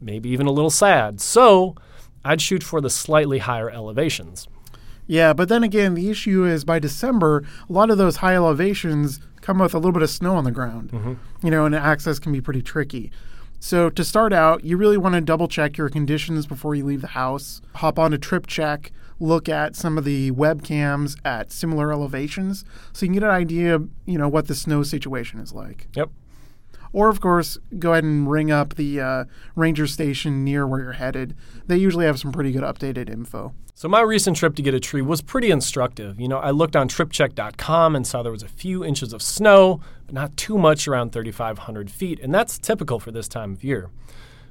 maybe 0.00 0.28
even 0.30 0.46
a 0.46 0.52
little 0.52 0.70
sad. 0.70 1.20
So, 1.20 1.76
I'd 2.24 2.40
shoot 2.40 2.62
for 2.62 2.80
the 2.80 2.90
slightly 2.90 3.38
higher 3.38 3.70
elevations. 3.70 4.48
Yeah, 5.06 5.34
but 5.34 5.48
then 5.48 5.62
again, 5.62 5.94
the 5.94 6.08
issue 6.08 6.44
is 6.44 6.64
by 6.64 6.78
December, 6.78 7.44
a 7.68 7.72
lot 7.72 7.90
of 7.90 7.98
those 7.98 8.16
high 8.16 8.34
elevations 8.34 9.20
come 9.42 9.58
with 9.58 9.74
a 9.74 9.78
little 9.78 9.92
bit 9.92 10.02
of 10.02 10.08
snow 10.08 10.34
on 10.36 10.44
the 10.44 10.50
ground. 10.50 10.90
Mm-hmm. 10.90 11.14
You 11.42 11.50
know, 11.50 11.66
and 11.66 11.74
access 11.74 12.18
can 12.18 12.32
be 12.32 12.40
pretty 12.40 12.62
tricky. 12.62 13.12
So 13.64 13.88
to 13.88 14.04
start 14.04 14.34
out, 14.34 14.62
you 14.62 14.76
really 14.76 14.98
want 14.98 15.14
to 15.14 15.22
double 15.22 15.48
check 15.48 15.78
your 15.78 15.88
conditions 15.88 16.46
before 16.46 16.74
you 16.74 16.84
leave 16.84 17.00
the 17.00 17.06
house. 17.06 17.62
Hop 17.76 17.98
on 17.98 18.10
to 18.10 18.18
Trip 18.18 18.46
Check, 18.46 18.92
look 19.18 19.48
at 19.48 19.74
some 19.74 19.96
of 19.96 20.04
the 20.04 20.32
webcams 20.32 21.16
at 21.24 21.50
similar 21.50 21.90
elevations, 21.90 22.66
so 22.92 23.06
you 23.06 23.08
can 23.08 23.14
get 23.14 23.22
an 23.22 23.30
idea, 23.30 23.78
you 24.04 24.18
know, 24.18 24.28
what 24.28 24.48
the 24.48 24.54
snow 24.54 24.82
situation 24.82 25.40
is 25.40 25.54
like. 25.54 25.88
Yep. 25.96 26.10
Or, 26.94 27.08
of 27.08 27.20
course, 27.20 27.58
go 27.76 27.90
ahead 27.90 28.04
and 28.04 28.30
ring 28.30 28.52
up 28.52 28.76
the 28.76 29.00
uh, 29.00 29.24
ranger 29.56 29.88
station 29.88 30.44
near 30.44 30.64
where 30.64 30.80
you're 30.80 30.92
headed. 30.92 31.34
They 31.66 31.76
usually 31.76 32.06
have 32.06 32.20
some 32.20 32.30
pretty 32.30 32.52
good 32.52 32.62
updated 32.62 33.10
info. 33.10 33.52
So 33.74 33.88
my 33.88 34.00
recent 34.00 34.36
trip 34.36 34.54
to 34.54 34.62
get 34.62 34.74
a 34.74 34.80
tree 34.80 35.02
was 35.02 35.20
pretty 35.20 35.50
instructive. 35.50 36.20
You 36.20 36.28
know, 36.28 36.38
I 36.38 36.52
looked 36.52 36.76
on 36.76 36.88
tripcheck.com 36.88 37.96
and 37.96 38.06
saw 38.06 38.22
there 38.22 38.30
was 38.30 38.44
a 38.44 38.48
few 38.48 38.84
inches 38.84 39.12
of 39.12 39.22
snow, 39.22 39.80
but 40.06 40.14
not 40.14 40.36
too 40.36 40.56
much 40.56 40.86
around 40.86 41.12
3,500 41.12 41.90
feet, 41.90 42.20
and 42.20 42.32
that's 42.32 42.60
typical 42.60 43.00
for 43.00 43.10
this 43.10 43.26
time 43.26 43.54
of 43.54 43.64
year. 43.64 43.90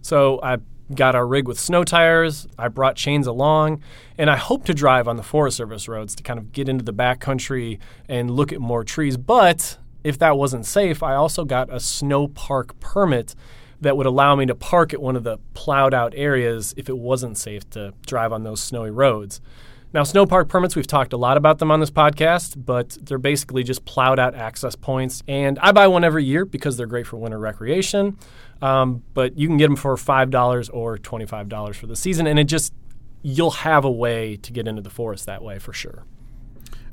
So 0.01 0.41
I 0.43 0.57
got 0.93 1.15
our 1.15 1.25
rig 1.25 1.47
with 1.47 1.57
snow 1.57 1.85
tires. 1.85 2.45
I 2.57 2.67
brought 2.67 2.97
chains 2.97 3.25
along, 3.25 3.81
and 4.17 4.29
I 4.29 4.35
hope 4.35 4.65
to 4.65 4.73
drive 4.73 5.07
on 5.07 5.15
the 5.15 5.23
Forest 5.23 5.55
Service 5.55 5.87
roads 5.87 6.13
to 6.15 6.23
kind 6.23 6.37
of 6.37 6.51
get 6.51 6.67
into 6.67 6.83
the 6.83 6.93
backcountry 6.93 7.79
and 8.09 8.29
look 8.29 8.51
at 8.51 8.59
more 8.59 8.83
trees. 8.83 9.15
But 9.15 9.77
if 10.03 10.17
that 10.19 10.37
wasn't 10.37 10.65
safe, 10.65 11.01
I 11.03 11.15
also 11.15 11.45
got 11.45 11.73
a 11.73 11.79
snow 11.79 12.27
park 12.27 12.79
permit 12.79 13.35
that 13.81 13.97
would 13.97 14.05
allow 14.05 14.35
me 14.35 14.45
to 14.45 14.55
park 14.55 14.93
at 14.93 15.01
one 15.01 15.15
of 15.15 15.23
the 15.23 15.37
plowed 15.53 15.93
out 15.93 16.13
areas 16.15 16.73
if 16.77 16.89
it 16.89 16.97
wasn't 16.97 17.37
safe 17.37 17.69
to 17.71 17.93
drive 18.05 18.31
on 18.31 18.43
those 18.43 18.61
snowy 18.61 18.91
roads. 18.91 19.41
Now, 19.93 20.01
snow 20.03 20.25
park 20.25 20.49
permits, 20.49 20.75
we've 20.75 20.87
talked 20.87 21.13
a 21.13 21.17
lot 21.17 21.37
about 21.37 21.59
them 21.59 21.69
on 21.69 21.79
this 21.79 21.91
podcast, 21.91 22.55
but 22.65 22.97
they're 22.99 23.19
basically 23.19 23.63
just 23.63 23.85
plowed 23.85 24.17
out 24.17 24.33
access 24.33 24.75
points. 24.75 25.21
And 25.27 25.59
I 25.59 25.71
buy 25.71 25.87
one 25.87 26.03
every 26.03 26.23
year 26.23 26.45
because 26.45 26.77
they're 26.77 26.87
great 26.87 27.05
for 27.05 27.17
winter 27.17 27.37
recreation. 27.37 28.17
Um, 28.59 29.03
but 29.13 29.37
you 29.37 29.47
can 29.47 29.57
get 29.57 29.67
them 29.67 29.75
for 29.75 29.95
$5 29.95 30.69
or 30.73 30.97
$25 30.97 31.75
for 31.75 31.85
the 31.85 31.95
season. 31.95 32.25
And 32.25 32.39
it 32.39 32.45
just, 32.45 32.73
you'll 33.21 33.51
have 33.51 33.85
a 33.85 33.91
way 33.91 34.37
to 34.37 34.51
get 34.51 34.67
into 34.67 34.81
the 34.81 34.89
forest 34.89 35.27
that 35.27 35.43
way 35.43 35.59
for 35.59 35.73
sure. 35.73 36.05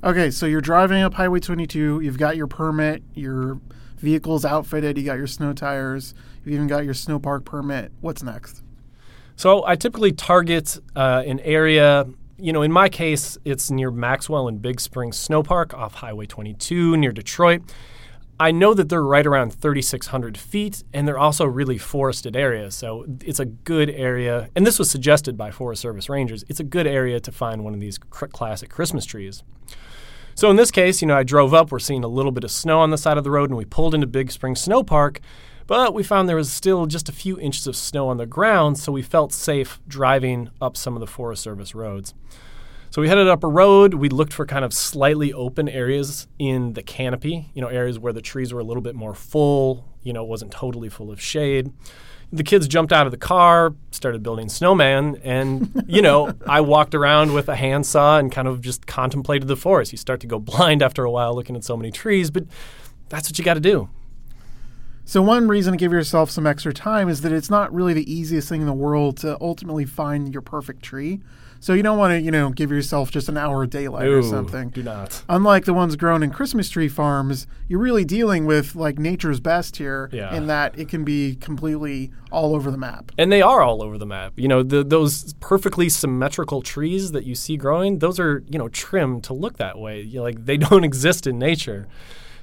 Okay, 0.03 0.31
so 0.31 0.47
you're 0.47 0.63
driving 0.63 1.03
up 1.03 1.13
Highway 1.13 1.41
22. 1.41 2.01
You've 2.01 2.17
got 2.17 2.35
your 2.35 2.47
permit, 2.47 3.03
your 3.13 3.61
vehicle's 3.99 4.47
outfitted, 4.47 4.97
you 4.97 5.05
got 5.05 5.19
your 5.19 5.27
snow 5.27 5.53
tires, 5.53 6.15
you've 6.43 6.55
even 6.55 6.67
got 6.67 6.87
your 6.87 6.95
snow 6.95 7.19
park 7.19 7.45
permit. 7.45 7.93
What's 8.01 8.23
next? 8.23 8.63
So 9.37 9.63
I 9.67 9.77
typically 9.77 10.13
target 10.13 10.79
uh, 10.97 11.23
an 11.27 11.39
area. 11.41 12.07
You 12.39 12.55
know, 12.55 12.63
in 12.63 12.73
my 12.73 12.89
case, 12.89 13.37
it's 13.45 13.71
near 13.71 13.91
Maxwell 13.91 14.49
and 14.49 14.63
Big 14.63 14.81
Spring 14.81 15.13
Snow 15.13 15.43
Park 15.43 15.75
off 15.75 15.97
Highway 15.97 16.25
22 16.25 16.97
near 16.97 17.13
Detroit. 17.13 17.61
I 18.41 18.53
know 18.53 18.73
that 18.73 18.89
they're 18.89 19.05
right 19.05 19.27
around 19.27 19.53
3,600 19.53 20.39
feet, 20.39 20.83
and 20.95 21.07
they're 21.07 21.19
also 21.19 21.45
really 21.45 21.77
forested 21.77 22.35
areas. 22.35 22.75
So 22.75 23.05
it's 23.23 23.39
a 23.39 23.45
good 23.45 23.91
area, 23.91 24.49
and 24.57 24.67
this 24.67 24.79
was 24.79 24.91
suggested 24.91 25.37
by 25.37 25.51
Forest 25.51 25.83
Service 25.83 26.09
rangers. 26.09 26.43
It's 26.49 26.59
a 26.59 26.65
good 26.65 26.87
area 26.87 27.21
to 27.21 27.31
find 27.31 27.63
one 27.63 27.75
of 27.75 27.81
these 27.81 27.99
cr- 27.99 28.29
classic 28.29 28.71
Christmas 28.71 29.05
trees. 29.05 29.43
So 30.35 30.49
in 30.49 30.57
this 30.57 30.71
case, 30.71 31.03
you 31.03 31.07
know, 31.07 31.19
I 31.19 31.23
drove 31.23 31.53
up. 31.53 31.71
We're 31.71 31.81
seeing 31.81 32.03
a 32.03 32.09
little 32.09 32.33
bit 32.33 32.45
of 32.45 32.51
snow 32.51 32.81
on 32.81 32.89
the 32.89 32.97
side 32.97 33.19
of 33.19 33.25
the 33.25 33.31
road, 33.31 33.51
and 33.51 33.59
we 33.59 33.67
pulled 33.67 33.95
into 33.95 34.07
Big 34.07 34.33
Spring 34.33 34.57
Snow 34.57 34.83
Park. 34.83 35.21
But 35.67 35.93
we 35.93 36.03
found 36.03 36.27
there 36.27 36.35
was 36.35 36.51
still 36.51 36.87
just 36.87 37.11
a 37.11 37.13
few 37.13 37.39
inches 37.39 37.67
of 37.67 37.77
snow 37.77 38.09
on 38.09 38.17
the 38.17 38.25
ground, 38.25 38.79
so 38.79 38.91
we 38.91 39.03
felt 39.03 39.35
safe 39.35 39.81
driving 39.87 40.49
up 40.63 40.79
some 40.79 40.97
of 40.97 41.01
the 41.01 41.07
Forest 41.07 41.43
Service 41.43 41.75
roads. 41.75 42.15
So 42.91 43.01
we 43.01 43.09
headed 43.09 43.29
up 43.29 43.45
a 43.45 43.49
road. 43.49 43.95
We 43.95 44.09
looked 44.09 44.33
for 44.33 44.45
kind 44.47 44.65
of 44.65 44.73
slightly 44.73 45.33
open 45.33 45.69
areas 45.69 46.27
in 46.39 46.73
the 46.73 46.83
canopy, 46.83 47.51
you 47.55 47.63
know, 47.63 47.69
areas 47.69 47.99
where 47.99 48.13
the 48.13 48.23
trees 48.23 48.53
were 48.53 48.61
a 48.61 48.65
little 48.65 48.83
bit 48.83 48.95
more 48.95 49.15
full, 49.15 49.85
you 50.03 50.13
know, 50.13 50.25
it 50.25 50.29
wasn't 50.29 50.51
totally 50.51 50.89
full 50.89 51.11
of 51.11 51.21
shade 51.21 51.73
the 52.33 52.43
kids 52.45 52.69
jumped 52.69 52.93
out 52.93 53.07
of 53.07 53.11
the 53.11 53.19
car, 53.19 53.75
started 53.91 54.23
building 54.23 54.49
snowman, 54.49 55.21
and 55.25 55.85
you 55.87 56.03
know, 56.03 56.33
I 56.47 56.61
walked 56.61 56.95
around 56.95 57.33
with 57.33 57.49
a 57.49 57.57
handsaw 57.57 58.19
and 58.19 58.31
kind 58.31 58.47
of 58.47 58.61
just 58.61 58.87
contemplated 58.87 59.49
the 59.49 59.57
forest. 59.57 59.93
You 59.93 59.99
start 59.99 60.21
to 60.21 60.27
go 60.27 60.39
blind 60.39 60.83
after 60.83 61.05
a 61.05 61.11
while 61.11 61.35
looking 61.35 61.57
at 61.57 61.65
so 61.65 61.77
many 61.77 61.91
trees, 61.91 62.31
but 62.31 62.45
that's 63.09 63.29
what 63.29 63.39
you 63.39 63.45
got 63.45 63.55
to 63.55 63.61
do. 63.61 63.89
So 65.05 65.23
one 65.23 65.49
reason 65.49 65.73
to 65.73 65.77
give 65.77 65.91
yourself 65.91 66.31
some 66.31 66.47
extra 66.47 66.73
time 66.73 67.09
is 67.09 67.23
that 67.23 67.33
it's 67.33 67.51
not 67.51 67.73
really 67.73 67.95
the 67.95 68.13
easiest 68.13 68.49
thing 68.49 68.61
in 68.61 68.67
the 68.69 68.73
world 68.73 69.17
to 69.19 69.37
ultimately 69.41 69.85
find 69.85 70.33
your 70.33 70.43
perfect 70.43 70.85
tree. 70.85 71.21
So 71.63 71.75
you 71.75 71.83
don't 71.83 71.99
want 71.99 72.13
to, 72.13 72.21
you 72.23 72.31
know, 72.31 72.49
give 72.51 72.71
yourself 72.71 73.11
just 73.11 73.29
an 73.29 73.37
hour 73.37 73.63
of 73.63 73.69
daylight 73.71 74.07
Ooh, 74.07 74.19
or 74.19 74.23
something. 74.23 74.71
Do 74.71 74.83
not. 74.83 75.23
Unlike 75.29 75.67
the 75.67 75.75
ones 75.75 75.95
grown 75.95 76.23
in 76.23 76.31
Christmas 76.31 76.71
tree 76.71 76.89
farms, 76.89 77.47
you're 77.69 77.79
really 77.79 78.05
dealing 78.05 78.47
with 78.47 78.75
like 78.75 78.99
nature's 78.99 79.41
best 79.41 79.77
here 79.77 80.09
Yeah. 80.11 80.35
in 80.35 80.47
that 80.47 80.79
it 80.79 80.89
can 80.89 81.05
be 81.05 81.37
completely 81.37 82.13
all 82.33 82.55
over 82.55 82.71
the 82.71 82.79
map. 82.79 83.13
And 83.19 83.31
they 83.31 83.43
are 83.43 83.61
all 83.61 83.83
over 83.83 83.99
the 83.99 84.07
map. 84.07 84.33
You 84.37 84.49
know, 84.49 84.63
the, 84.63 84.83
those 84.83 85.35
perfectly 85.35 85.91
symmetrical 85.91 86.63
trees 86.63 87.13
that 87.13 87.25
you 87.25 87.35
see 87.35 87.59
growing, 87.59 87.99
those 87.99 88.19
are, 88.19 88.43
you 88.49 88.59
know, 88.59 88.69
trimmed 88.69 89.25
to 89.25 89.35
look 89.35 89.59
that 89.59 89.79
way. 89.79 90.01
You 90.01 90.21
know, 90.21 90.23
like 90.25 90.47
they 90.47 90.57
don't 90.69 90.83
exist 90.85 91.27
in 91.27 91.39
nature. 91.39 91.87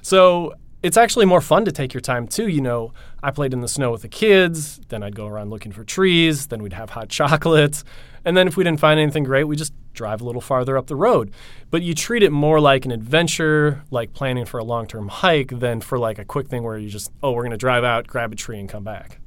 So 0.00 0.54
it's 0.82 0.96
actually 0.96 1.26
more 1.26 1.40
fun 1.40 1.64
to 1.64 1.72
take 1.72 1.92
your 1.92 2.00
time 2.00 2.26
too. 2.26 2.48
You 2.48 2.60
know, 2.60 2.92
I 3.22 3.30
played 3.30 3.52
in 3.52 3.60
the 3.60 3.68
snow 3.68 3.90
with 3.90 4.02
the 4.02 4.08
kids, 4.08 4.80
then 4.88 5.02
I'd 5.02 5.16
go 5.16 5.26
around 5.26 5.50
looking 5.50 5.72
for 5.72 5.84
trees, 5.84 6.46
then 6.46 6.62
we'd 6.62 6.72
have 6.72 6.90
hot 6.90 7.08
chocolates. 7.08 7.84
And 8.24 8.36
then 8.36 8.46
if 8.46 8.56
we 8.56 8.64
didn't 8.64 8.80
find 8.80 9.00
anything 9.00 9.24
great, 9.24 9.44
we 9.44 9.56
just 9.56 9.72
drive 9.94 10.20
a 10.20 10.24
little 10.24 10.40
farther 10.40 10.76
up 10.76 10.86
the 10.86 10.96
road. 10.96 11.32
But 11.70 11.82
you 11.82 11.94
treat 11.94 12.22
it 12.22 12.30
more 12.30 12.60
like 12.60 12.84
an 12.84 12.92
adventure, 12.92 13.82
like 13.90 14.12
planning 14.12 14.44
for 14.44 14.58
a 14.58 14.64
long 14.64 14.86
term 14.86 15.08
hike, 15.08 15.58
than 15.58 15.80
for 15.80 15.98
like 15.98 16.18
a 16.18 16.24
quick 16.24 16.48
thing 16.48 16.62
where 16.62 16.78
you 16.78 16.88
just, 16.88 17.10
oh, 17.22 17.32
we're 17.32 17.42
going 17.42 17.50
to 17.52 17.56
drive 17.56 17.84
out, 17.84 18.06
grab 18.06 18.32
a 18.32 18.36
tree, 18.36 18.58
and 18.58 18.68
come 18.68 18.84
back. 18.84 19.20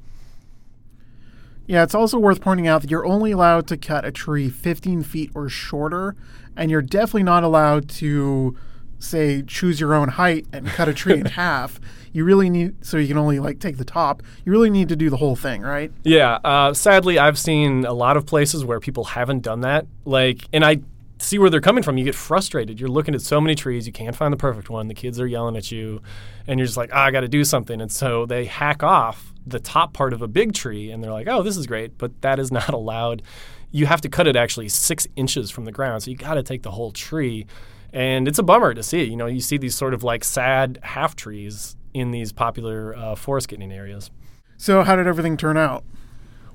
Yeah, 1.66 1.82
it's 1.84 1.94
also 1.94 2.18
worth 2.18 2.40
pointing 2.40 2.66
out 2.66 2.82
that 2.82 2.90
you're 2.90 3.06
only 3.06 3.30
allowed 3.30 3.66
to 3.68 3.76
cut 3.76 4.04
a 4.04 4.10
tree 4.10 4.48
15 4.48 5.02
feet 5.02 5.30
or 5.34 5.48
shorter, 5.48 6.16
and 6.56 6.70
you're 6.70 6.82
definitely 6.82 7.22
not 7.22 7.44
allowed 7.44 7.88
to 7.90 8.56
say 9.02 9.42
choose 9.42 9.80
your 9.80 9.94
own 9.94 10.08
height 10.08 10.46
and 10.52 10.66
cut 10.66 10.88
a 10.88 10.94
tree 10.94 11.18
in 11.20 11.26
half. 11.42 11.80
You 12.12 12.24
really 12.24 12.50
need 12.50 12.84
so 12.84 12.98
you 12.98 13.08
can 13.08 13.18
only 13.18 13.38
like 13.38 13.58
take 13.58 13.78
the 13.78 13.84
top. 13.84 14.22
You 14.44 14.52
really 14.52 14.70
need 14.70 14.88
to 14.90 14.96
do 14.96 15.10
the 15.10 15.16
whole 15.16 15.36
thing, 15.36 15.62
right? 15.62 15.90
Yeah. 16.04 16.38
Uh, 16.44 16.74
sadly, 16.74 17.18
I've 17.18 17.38
seen 17.38 17.84
a 17.84 17.92
lot 17.92 18.16
of 18.16 18.26
places 18.26 18.64
where 18.64 18.80
people 18.80 19.04
haven't 19.04 19.40
done 19.40 19.60
that. 19.60 19.86
Like, 20.04 20.44
and 20.52 20.64
I 20.64 20.80
see 21.22 21.38
where 21.38 21.50
they're 21.50 21.60
coming 21.60 21.82
from. 21.82 21.96
You 21.96 22.04
get 22.04 22.14
frustrated. 22.14 22.80
You're 22.80 22.88
looking 22.88 23.14
at 23.14 23.22
so 23.22 23.40
many 23.40 23.54
trees, 23.54 23.86
you 23.86 23.92
can't 23.92 24.14
find 24.14 24.32
the 24.32 24.36
perfect 24.36 24.68
one. 24.68 24.88
The 24.88 24.94
kids 24.94 25.20
are 25.20 25.26
yelling 25.26 25.56
at 25.56 25.70
you, 25.70 26.02
and 26.46 26.58
you're 26.58 26.66
just 26.66 26.76
like, 26.76 26.90
oh, 26.92 26.98
I 26.98 27.10
got 27.10 27.20
to 27.20 27.28
do 27.28 27.44
something. 27.44 27.80
And 27.80 27.90
so 27.90 28.26
they 28.26 28.44
hack 28.44 28.82
off 28.82 29.32
the 29.46 29.60
top 29.60 29.92
part 29.92 30.12
of 30.12 30.22
a 30.22 30.28
big 30.28 30.52
tree, 30.52 30.90
and 30.90 31.02
they're 31.02 31.12
like, 31.12 31.28
oh, 31.28 31.42
this 31.42 31.56
is 31.56 31.66
great, 31.66 31.96
but 31.98 32.20
that 32.22 32.38
is 32.38 32.52
not 32.52 32.70
allowed. 32.70 33.22
You 33.70 33.86
have 33.86 34.00
to 34.02 34.08
cut 34.08 34.26
it 34.26 34.36
actually 34.36 34.68
six 34.68 35.06
inches 35.16 35.50
from 35.50 35.64
the 35.64 35.72
ground, 35.72 36.02
so 36.02 36.10
you 36.10 36.16
got 36.16 36.34
to 36.34 36.42
take 36.42 36.62
the 36.62 36.72
whole 36.72 36.92
tree. 36.92 37.46
And 37.92 38.26
it's 38.26 38.38
a 38.38 38.42
bummer 38.42 38.74
to 38.74 38.82
see. 38.82 39.04
You 39.04 39.16
know, 39.16 39.26
you 39.26 39.40
see 39.40 39.58
these 39.58 39.74
sort 39.74 39.94
of 39.94 40.02
like 40.02 40.24
sad 40.24 40.78
half 40.82 41.14
trees 41.14 41.76
in 41.92 42.10
these 42.10 42.32
popular 42.32 42.96
uh, 42.96 43.14
forest 43.14 43.48
getting 43.48 43.72
areas. 43.72 44.10
So, 44.56 44.82
how 44.82 44.96
did 44.96 45.06
everything 45.06 45.36
turn 45.36 45.56
out? 45.56 45.84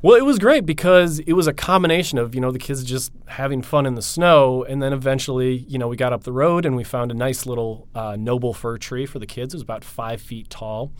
Well, 0.01 0.15
it 0.15 0.25
was 0.25 0.38
great 0.38 0.65
because 0.65 1.20
it 1.20 1.34
was 1.34 1.48
a 1.48 1.53
combination 1.53 2.20
of, 2.20 2.36
you 2.36 2.41
know, 2.41 2.51
the 2.51 2.60
kids 2.60 2.84
just 2.84 3.12
having 3.25 3.63
fun 3.63 3.88
in 3.88 3.96
the 3.96 4.01
snow. 4.01 4.63
And 4.63 4.82
then 4.82 4.94
eventually, 4.94 5.65
you 5.67 5.79
know, 5.79 5.88
we 5.88 5.98
got 5.98 6.13
up 6.13 6.24
the 6.24 6.32
road 6.32 6.65
and 6.65 6.75
we 6.75 6.84
found 6.84 7.10
a 7.12 7.15
nice 7.15 7.48
little 7.48 7.88
uh, 7.96 8.15
noble 8.15 8.53
fir 8.53 8.77
tree 8.77 9.08
for 9.08 9.17
the 9.17 9.25
kids. 9.25 9.53
It 9.53 9.58
was 9.58 9.63
about 9.63 9.84
five 9.84 10.22
feet 10.22 10.51
tall. 10.51 10.91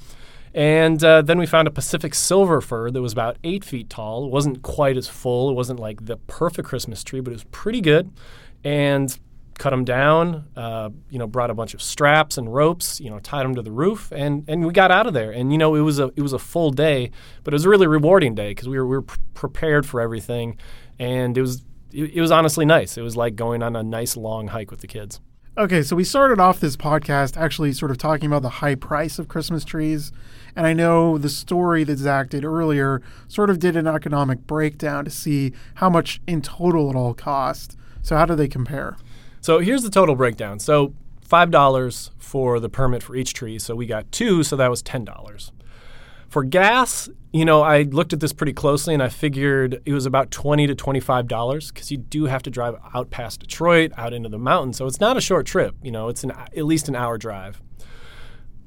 And 0.54 1.04
uh, 1.04 1.22
then 1.22 1.38
we 1.38 1.46
found 1.46 1.68
a 1.68 1.72
Pacific 1.72 2.16
silver 2.16 2.60
fir 2.60 2.90
that 2.90 3.02
was 3.02 3.14
about 3.14 3.38
eight 3.44 3.64
feet 3.64 3.90
tall. 3.90 4.26
It 4.26 4.32
wasn't 4.32 4.64
quite 4.64 4.98
as 4.98 5.08
full. 5.08 5.52
It 5.52 5.54
wasn't 5.54 5.80
like 5.80 6.08
the 6.08 6.18
perfect 6.18 6.68
Christmas 6.68 7.04
tree, 7.04 7.20
but 7.20 7.32
it 7.32 7.36
was 7.36 7.44
pretty 7.46 7.82
good. 7.82 8.12
And 8.64 9.16
cut 9.58 9.72
them 9.72 9.86
down, 9.86 10.48
uh, 10.56 10.90
you 11.10 11.20
know, 11.20 11.28
brought 11.28 11.50
a 11.50 11.54
bunch 11.54 11.74
of 11.74 11.82
straps 11.82 12.38
and 12.38 12.54
ropes, 12.54 13.00
you 13.00 13.10
know, 13.10 13.20
tied 13.20 13.44
them 13.44 13.56
to 13.56 13.62
the 13.62 13.72
roof, 13.72 14.12
and 14.12 14.44
and 14.48 14.66
we 14.66 14.74
got 14.74 14.92
out 14.92 15.08
of 15.08 15.14
there. 15.14 15.32
And 15.32 15.52
you 15.52 15.58
know, 15.58 15.76
it 15.76 15.82
was 15.82 16.00
a 16.00 16.12
it 16.16 16.22
was 16.22 16.34
a 16.34 16.40
full 16.40 16.72
day, 16.72 17.12
but 17.44 17.54
it 17.54 17.56
was 17.56 17.66
a 17.66 17.70
really 17.70 17.88
rewarding 17.88 18.36
day 18.36 18.52
because 18.52 18.68
we 18.68 18.78
were 18.78 18.88
we 18.88 18.98
were 18.98 19.02
pr- 19.04 19.18
prepared 19.34 19.86
for 19.86 20.02
everything, 20.02 20.58
and 21.00 21.38
it 21.38 21.42
was 21.42 21.64
it, 21.92 22.16
it 22.16 22.22
was 22.22 22.32
honestly 22.32 22.66
nice. 22.66 22.98
It 22.98 23.02
was 23.02 23.16
like 23.16 23.36
going 23.36 23.64
on 23.64 23.76
a 23.76 23.84
nice 23.84 24.18
long 24.18 24.48
hike 24.48 24.72
with 24.72 24.82
the 24.82 24.88
kids. 24.88 25.20
Okay, 25.58 25.82
so 25.82 25.96
we 25.96 26.04
started 26.04 26.40
off 26.40 26.60
this 26.60 26.78
podcast 26.78 27.36
actually 27.36 27.74
sort 27.74 27.90
of 27.90 27.98
talking 27.98 28.28
about 28.28 28.44
the 28.44 28.50
high 28.50 28.76
price 28.76 29.18
of 29.18 29.28
Christmas 29.28 29.66
trees. 29.66 30.12
And 30.56 30.68
I 30.68 30.74
know 30.74 31.18
the 31.18 31.30
story 31.30 31.84
that 31.84 31.98
Zach 31.98 32.30
did 32.30 32.46
earlier 32.46 33.02
sort 33.28 33.50
of 33.50 33.58
did 33.58 33.76
an 33.76 33.88
economic 33.88 34.46
breakdown 34.46 35.06
to 35.06 35.10
see 35.10 35.54
how 35.76 35.90
much 35.90 36.22
in 36.28 36.44
total 36.44 36.92
it 36.92 36.96
all 36.96 37.16
cost. 37.16 37.76
So, 38.04 38.16
how 38.16 38.26
do 38.26 38.36
they 38.36 38.48
compare? 38.48 38.98
So 39.48 39.60
here's 39.60 39.82
the 39.82 39.90
total 39.90 40.14
breakdown. 40.14 40.60
So 40.60 40.94
five 41.22 41.52
dollars 41.52 42.12
for 42.18 42.60
the 42.60 42.68
permit 42.68 43.02
for 43.02 43.16
each 43.16 43.34
tree. 43.34 43.60
So 43.60 43.78
we 43.78 43.86
got 43.86 44.12
two, 44.12 44.44
so 44.44 44.58
that 44.58 44.70
was 44.70 44.82
ten 44.82 45.06
dollars. 45.06 45.54
For 46.28 46.44
gas, 46.44 47.08
you 47.32 47.46
know, 47.46 47.62
I 47.62 47.84
looked 47.84 48.12
at 48.12 48.20
this 48.20 48.34
pretty 48.34 48.52
closely 48.52 48.94
and 48.94 49.02
I 49.02 49.08
figured 49.08 49.82
it 49.86 49.94
was 49.94 50.06
about 50.06 50.32
twenty 50.32 50.68
to 50.68 50.76
twenty-five 50.76 51.30
dollars 51.30 51.72
because 51.72 51.90
you 51.92 51.96
do 51.96 52.26
have 52.26 52.44
to 52.44 52.50
drive 52.50 52.76
out 52.94 53.10
past 53.10 53.40
Detroit, 53.40 53.94
out 53.96 54.12
into 54.12 54.28
the 54.28 54.38
mountains. 54.38 54.76
So 54.76 54.86
it's 54.86 55.00
not 55.00 55.16
a 55.16 55.22
short 55.22 55.46
trip. 55.46 55.76
You 55.82 55.92
know, 55.92 56.10
it's 56.10 56.26
an 56.26 56.32
at 56.32 56.66
least 56.66 56.90
an 56.90 56.98
hour 56.98 57.18
drive 57.18 57.62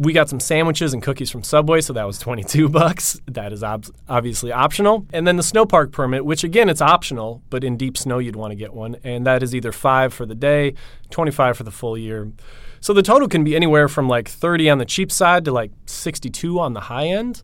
we 0.00 0.14
got 0.14 0.30
some 0.30 0.40
sandwiches 0.40 0.94
and 0.94 1.02
cookies 1.02 1.30
from 1.30 1.42
Subway, 1.42 1.82
so 1.82 1.92
that 1.92 2.06
was 2.06 2.18
22 2.18 2.68
bucks. 2.70 3.20
That 3.26 3.52
is 3.52 3.62
ob- 3.62 3.84
obviously 4.08 4.50
optional. 4.50 5.06
And 5.12 5.26
then 5.26 5.36
the 5.36 5.42
snow 5.42 5.66
park 5.66 5.92
permit, 5.92 6.24
which 6.24 6.42
again 6.42 6.70
it's 6.70 6.80
optional, 6.80 7.42
but 7.50 7.62
in 7.62 7.76
deep 7.76 7.98
snow 7.98 8.18
you'd 8.18 8.34
want 8.34 8.50
to 8.50 8.56
get 8.56 8.72
one, 8.72 8.96
and 9.04 9.26
that 9.26 9.42
is 9.42 9.54
either 9.54 9.72
5 9.72 10.14
for 10.14 10.24
the 10.24 10.34
day, 10.34 10.72
25 11.10 11.54
for 11.54 11.64
the 11.64 11.70
full 11.70 11.98
year. 11.98 12.32
So 12.80 12.94
the 12.94 13.02
total 13.02 13.28
can 13.28 13.44
be 13.44 13.54
anywhere 13.54 13.88
from 13.88 14.08
like 14.08 14.26
30 14.26 14.70
on 14.70 14.78
the 14.78 14.86
cheap 14.86 15.12
side 15.12 15.44
to 15.44 15.52
like 15.52 15.70
62 15.84 16.58
on 16.58 16.72
the 16.72 16.80
high 16.80 17.08
end 17.08 17.42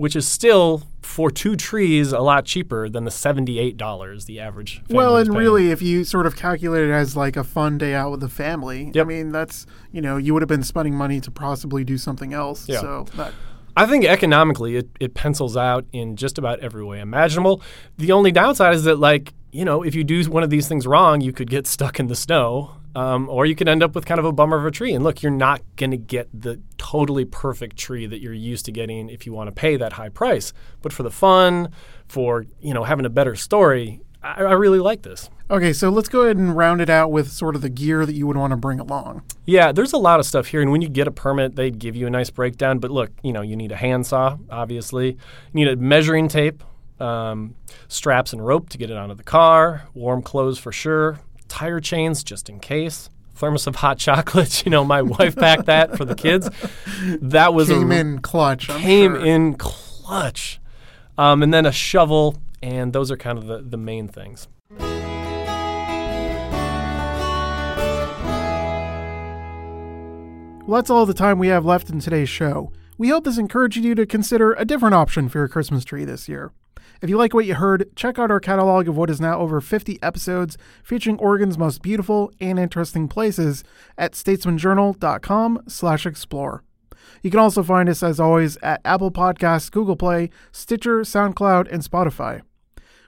which 0.00 0.16
is 0.16 0.26
still 0.26 0.82
for 1.02 1.30
two 1.30 1.54
trees 1.54 2.10
a 2.10 2.20
lot 2.20 2.46
cheaper 2.46 2.88
than 2.88 3.04
the 3.04 3.10
seventy-eight 3.10 3.76
dollars 3.76 4.24
the 4.24 4.40
average. 4.40 4.80
Well, 4.88 5.18
and 5.18 5.36
really, 5.36 5.70
if 5.70 5.82
you 5.82 6.04
sort 6.04 6.24
of 6.24 6.36
calculate 6.36 6.88
it 6.88 6.90
as 6.90 7.18
like 7.18 7.36
a 7.36 7.44
fun 7.44 7.76
day 7.76 7.92
out 7.92 8.10
with 8.10 8.20
the 8.20 8.28
family, 8.30 8.90
yep. 8.94 9.04
I 9.04 9.08
mean 9.08 9.30
that's 9.30 9.66
you 9.92 10.00
know 10.00 10.16
you 10.16 10.32
would 10.32 10.40
have 10.40 10.48
been 10.48 10.62
spending 10.62 10.94
money 10.94 11.20
to 11.20 11.30
possibly 11.30 11.84
do 11.84 11.98
something 11.98 12.32
else. 12.32 12.66
Yeah. 12.66 12.80
So 12.80 13.06
that. 13.16 13.34
I 13.76 13.84
think 13.84 14.06
economically 14.06 14.76
it, 14.76 14.88
it 15.00 15.12
pencils 15.12 15.54
out 15.54 15.84
in 15.92 16.16
just 16.16 16.38
about 16.38 16.60
every 16.60 16.82
way 16.82 17.00
imaginable. 17.00 17.60
The 17.98 18.12
only 18.12 18.32
downside 18.32 18.74
is 18.74 18.84
that 18.84 18.98
like 18.98 19.34
you 19.52 19.66
know 19.66 19.82
if 19.82 19.94
you 19.94 20.02
do 20.02 20.24
one 20.30 20.42
of 20.42 20.48
these 20.48 20.66
things 20.66 20.86
wrong, 20.86 21.20
you 21.20 21.34
could 21.34 21.50
get 21.50 21.66
stuck 21.66 22.00
in 22.00 22.06
the 22.06 22.16
snow 22.16 22.79
um, 22.94 23.28
or 23.28 23.46
you 23.46 23.54
could 23.54 23.68
end 23.68 23.82
up 23.82 23.94
with 23.94 24.04
kind 24.06 24.18
of 24.18 24.24
a 24.24 24.32
bummer 24.32 24.56
of 24.56 24.66
a 24.66 24.70
tree. 24.70 24.94
And 24.94 25.04
look, 25.04 25.22
you're 25.22 25.32
not 25.32 25.62
going 25.76 25.90
to 25.90 25.96
get 25.96 26.28
the 26.32 26.60
totally 26.78 27.24
perfect 27.24 27.76
tree 27.76 28.06
that 28.06 28.20
you're 28.20 28.32
used 28.32 28.64
to 28.66 28.72
getting 28.72 29.08
if 29.08 29.26
you 29.26 29.32
want 29.32 29.48
to 29.48 29.52
pay 29.52 29.76
that 29.76 29.94
high 29.94 30.08
price. 30.08 30.52
But 30.82 30.92
for 30.92 31.02
the 31.02 31.10
fun, 31.10 31.70
for 32.08 32.46
you 32.60 32.74
know 32.74 32.84
having 32.84 33.06
a 33.06 33.10
better 33.10 33.36
story, 33.36 34.00
I, 34.22 34.42
I 34.42 34.52
really 34.52 34.80
like 34.80 35.02
this. 35.02 35.30
Okay, 35.50 35.72
so 35.72 35.90
let's 35.90 36.08
go 36.08 36.22
ahead 36.22 36.36
and 36.36 36.56
round 36.56 36.80
it 36.80 36.88
out 36.88 37.10
with 37.10 37.30
sort 37.32 37.56
of 37.56 37.62
the 37.62 37.68
gear 37.68 38.06
that 38.06 38.14
you 38.14 38.26
would 38.26 38.36
want 38.36 38.52
to 38.52 38.56
bring 38.56 38.78
along. 38.78 39.22
Yeah, 39.46 39.72
there's 39.72 39.92
a 39.92 39.98
lot 39.98 40.20
of 40.20 40.26
stuff 40.26 40.46
here, 40.46 40.62
and 40.62 40.70
when 40.70 40.80
you 40.80 40.88
get 40.88 41.08
a 41.08 41.10
permit, 41.10 41.56
they 41.56 41.70
give 41.70 41.96
you 41.96 42.06
a 42.06 42.10
nice 42.10 42.30
breakdown. 42.30 42.78
But 42.78 42.90
look, 42.90 43.10
you 43.22 43.32
know, 43.32 43.42
you 43.42 43.56
need 43.56 43.72
a 43.72 43.76
handsaw, 43.76 44.38
obviously. 44.48 45.08
You 45.08 45.16
need 45.52 45.68
a 45.68 45.76
measuring 45.76 46.28
tape, 46.28 46.62
um, 47.00 47.56
straps 47.88 48.32
and 48.32 48.46
rope 48.46 48.68
to 48.70 48.78
get 48.78 48.90
it 48.90 48.96
onto 48.96 49.14
the 49.14 49.24
car, 49.24 49.88
warm 49.94 50.22
clothes 50.22 50.58
for 50.58 50.70
sure, 50.70 51.18
tire 51.50 51.80
chains 51.80 52.24
just 52.24 52.48
in 52.48 52.60
case. 52.60 53.10
Thermos 53.34 53.66
of 53.66 53.76
hot 53.76 53.98
chocolate. 53.98 54.62
You 54.64 54.70
know, 54.70 54.84
my 54.84 55.02
wife 55.02 55.36
packed 55.36 55.66
that 55.66 55.96
for 55.96 56.04
the 56.04 56.14
kids. 56.14 56.48
That 57.20 57.52
was 57.52 57.68
came 57.68 57.90
a, 57.90 57.96
in 57.96 58.20
clutch. 58.20 58.68
Came 58.68 59.14
sure. 59.14 59.26
in 59.26 59.54
clutch, 59.54 60.60
um, 61.18 61.42
and 61.42 61.52
then 61.52 61.66
a 61.66 61.72
shovel, 61.72 62.36
and 62.62 62.92
those 62.92 63.10
are 63.10 63.16
kind 63.16 63.38
of 63.38 63.46
the, 63.46 63.58
the 63.58 63.76
main 63.76 64.08
things. 64.08 64.48
Well, 70.66 70.76
that's 70.76 70.90
all 70.90 71.04
the 71.04 71.14
time 71.14 71.38
we 71.38 71.48
have 71.48 71.64
left 71.64 71.90
in 71.90 71.98
today's 71.98 72.28
show. 72.28 72.70
We 72.96 73.08
hope 73.08 73.24
this 73.24 73.38
encouraged 73.38 73.78
you 73.78 73.94
to 73.94 74.06
consider 74.06 74.52
a 74.52 74.64
different 74.64 74.94
option 74.94 75.28
for 75.28 75.38
your 75.38 75.48
Christmas 75.48 75.84
tree 75.84 76.04
this 76.04 76.28
year. 76.28 76.52
If 77.02 77.08
you 77.08 77.16
like 77.16 77.32
what 77.32 77.46
you 77.46 77.54
heard, 77.54 77.88
check 77.96 78.18
out 78.18 78.30
our 78.30 78.40
catalog 78.40 78.86
of 78.86 78.94
what 78.94 79.08
is 79.08 79.22
now 79.22 79.38
over 79.38 79.62
50 79.62 79.98
episodes 80.02 80.58
featuring 80.84 81.18
Oregon's 81.18 81.56
most 81.56 81.80
beautiful 81.80 82.30
and 82.40 82.58
interesting 82.58 83.08
places 83.08 83.64
at 83.96 84.12
statesmanjournal.com 84.12 85.62
slash 85.66 86.04
explore. 86.04 86.62
You 87.22 87.30
can 87.30 87.40
also 87.40 87.62
find 87.62 87.88
us, 87.88 88.02
as 88.02 88.20
always, 88.20 88.58
at 88.58 88.82
Apple 88.84 89.10
Podcasts, 89.10 89.70
Google 89.70 89.96
Play, 89.96 90.28
Stitcher, 90.52 91.00
SoundCloud, 91.00 91.72
and 91.72 91.82
Spotify. 91.82 92.42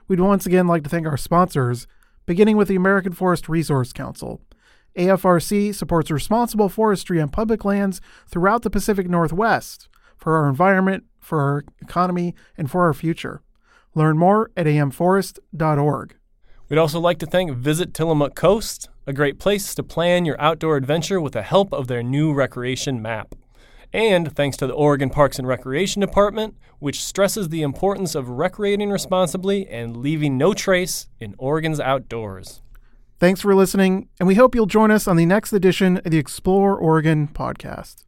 We'd 0.07 0.19
once 0.19 0.47
again 0.47 0.65
like 0.65 0.83
to 0.83 0.89
thank 0.89 1.05
our 1.05 1.15
sponsors, 1.15 1.85
beginning 2.25 2.57
with 2.57 2.69
the 2.69 2.75
American 2.75 3.13
Forest 3.13 3.47
Resource 3.47 3.93
Council. 3.93 4.41
AFRC 4.97 5.73
supports 5.73 6.09
responsible 6.09 6.67
forestry 6.67 7.21
on 7.21 7.29
public 7.29 7.63
lands 7.63 8.01
throughout 8.27 8.63
the 8.63 8.71
Pacific 8.71 9.07
Northwest 9.07 9.87
for 10.17 10.35
our 10.35 10.49
environment, 10.49 11.03
for 11.19 11.39
our 11.39 11.63
economy, 11.79 12.33
and 12.57 12.71
for 12.71 12.85
our 12.85 12.93
future. 12.93 13.41
Learn 13.95 14.17
more 14.17 14.51
at 14.57 14.65
amforest.org. 14.65 16.15
We'd 16.69 16.77
also 16.79 16.99
like 16.99 17.19
to 17.19 17.25
thank 17.25 17.51
Visit 17.51 17.93
Tillamook 17.93 18.35
Coast, 18.35 18.89
a 19.05 19.13
great 19.13 19.37
place 19.37 19.75
to 19.75 19.83
plan 19.83 20.25
your 20.25 20.39
outdoor 20.41 20.77
adventure 20.77 21.21
with 21.21 21.33
the 21.33 21.41
help 21.43 21.73
of 21.73 21.87
their 21.87 22.01
new 22.01 22.33
recreation 22.33 23.01
map. 23.01 23.35
And 23.91 24.35
thanks 24.35 24.57
to 24.57 24.65
the 24.65 24.73
Oregon 24.73 25.11
Parks 25.11 25.37
and 25.37 25.47
Recreation 25.47 25.99
Department, 25.99 26.55
which 26.79 27.03
stresses 27.03 27.49
the 27.49 27.61
importance 27.61 28.15
of 28.15 28.27
recreating 28.27 28.89
responsibly 28.89 29.67
and 29.67 29.97
leaving 29.97 30.37
no 30.37 30.53
trace 30.53 31.07
in 31.19 31.35
Oregon's 31.37 31.79
outdoors. 31.79 32.61
Thanks 33.19 33.41
for 33.41 33.53
listening, 33.53 34.09
and 34.19 34.27
we 34.27 34.35
hope 34.35 34.55
you'll 34.55 34.65
join 34.65 34.89
us 34.89 35.07
on 35.07 35.15
the 35.15 35.25
next 35.25 35.53
edition 35.53 35.97
of 35.97 36.11
the 36.11 36.17
Explore 36.17 36.75
Oregon 36.75 37.27
podcast. 37.27 38.03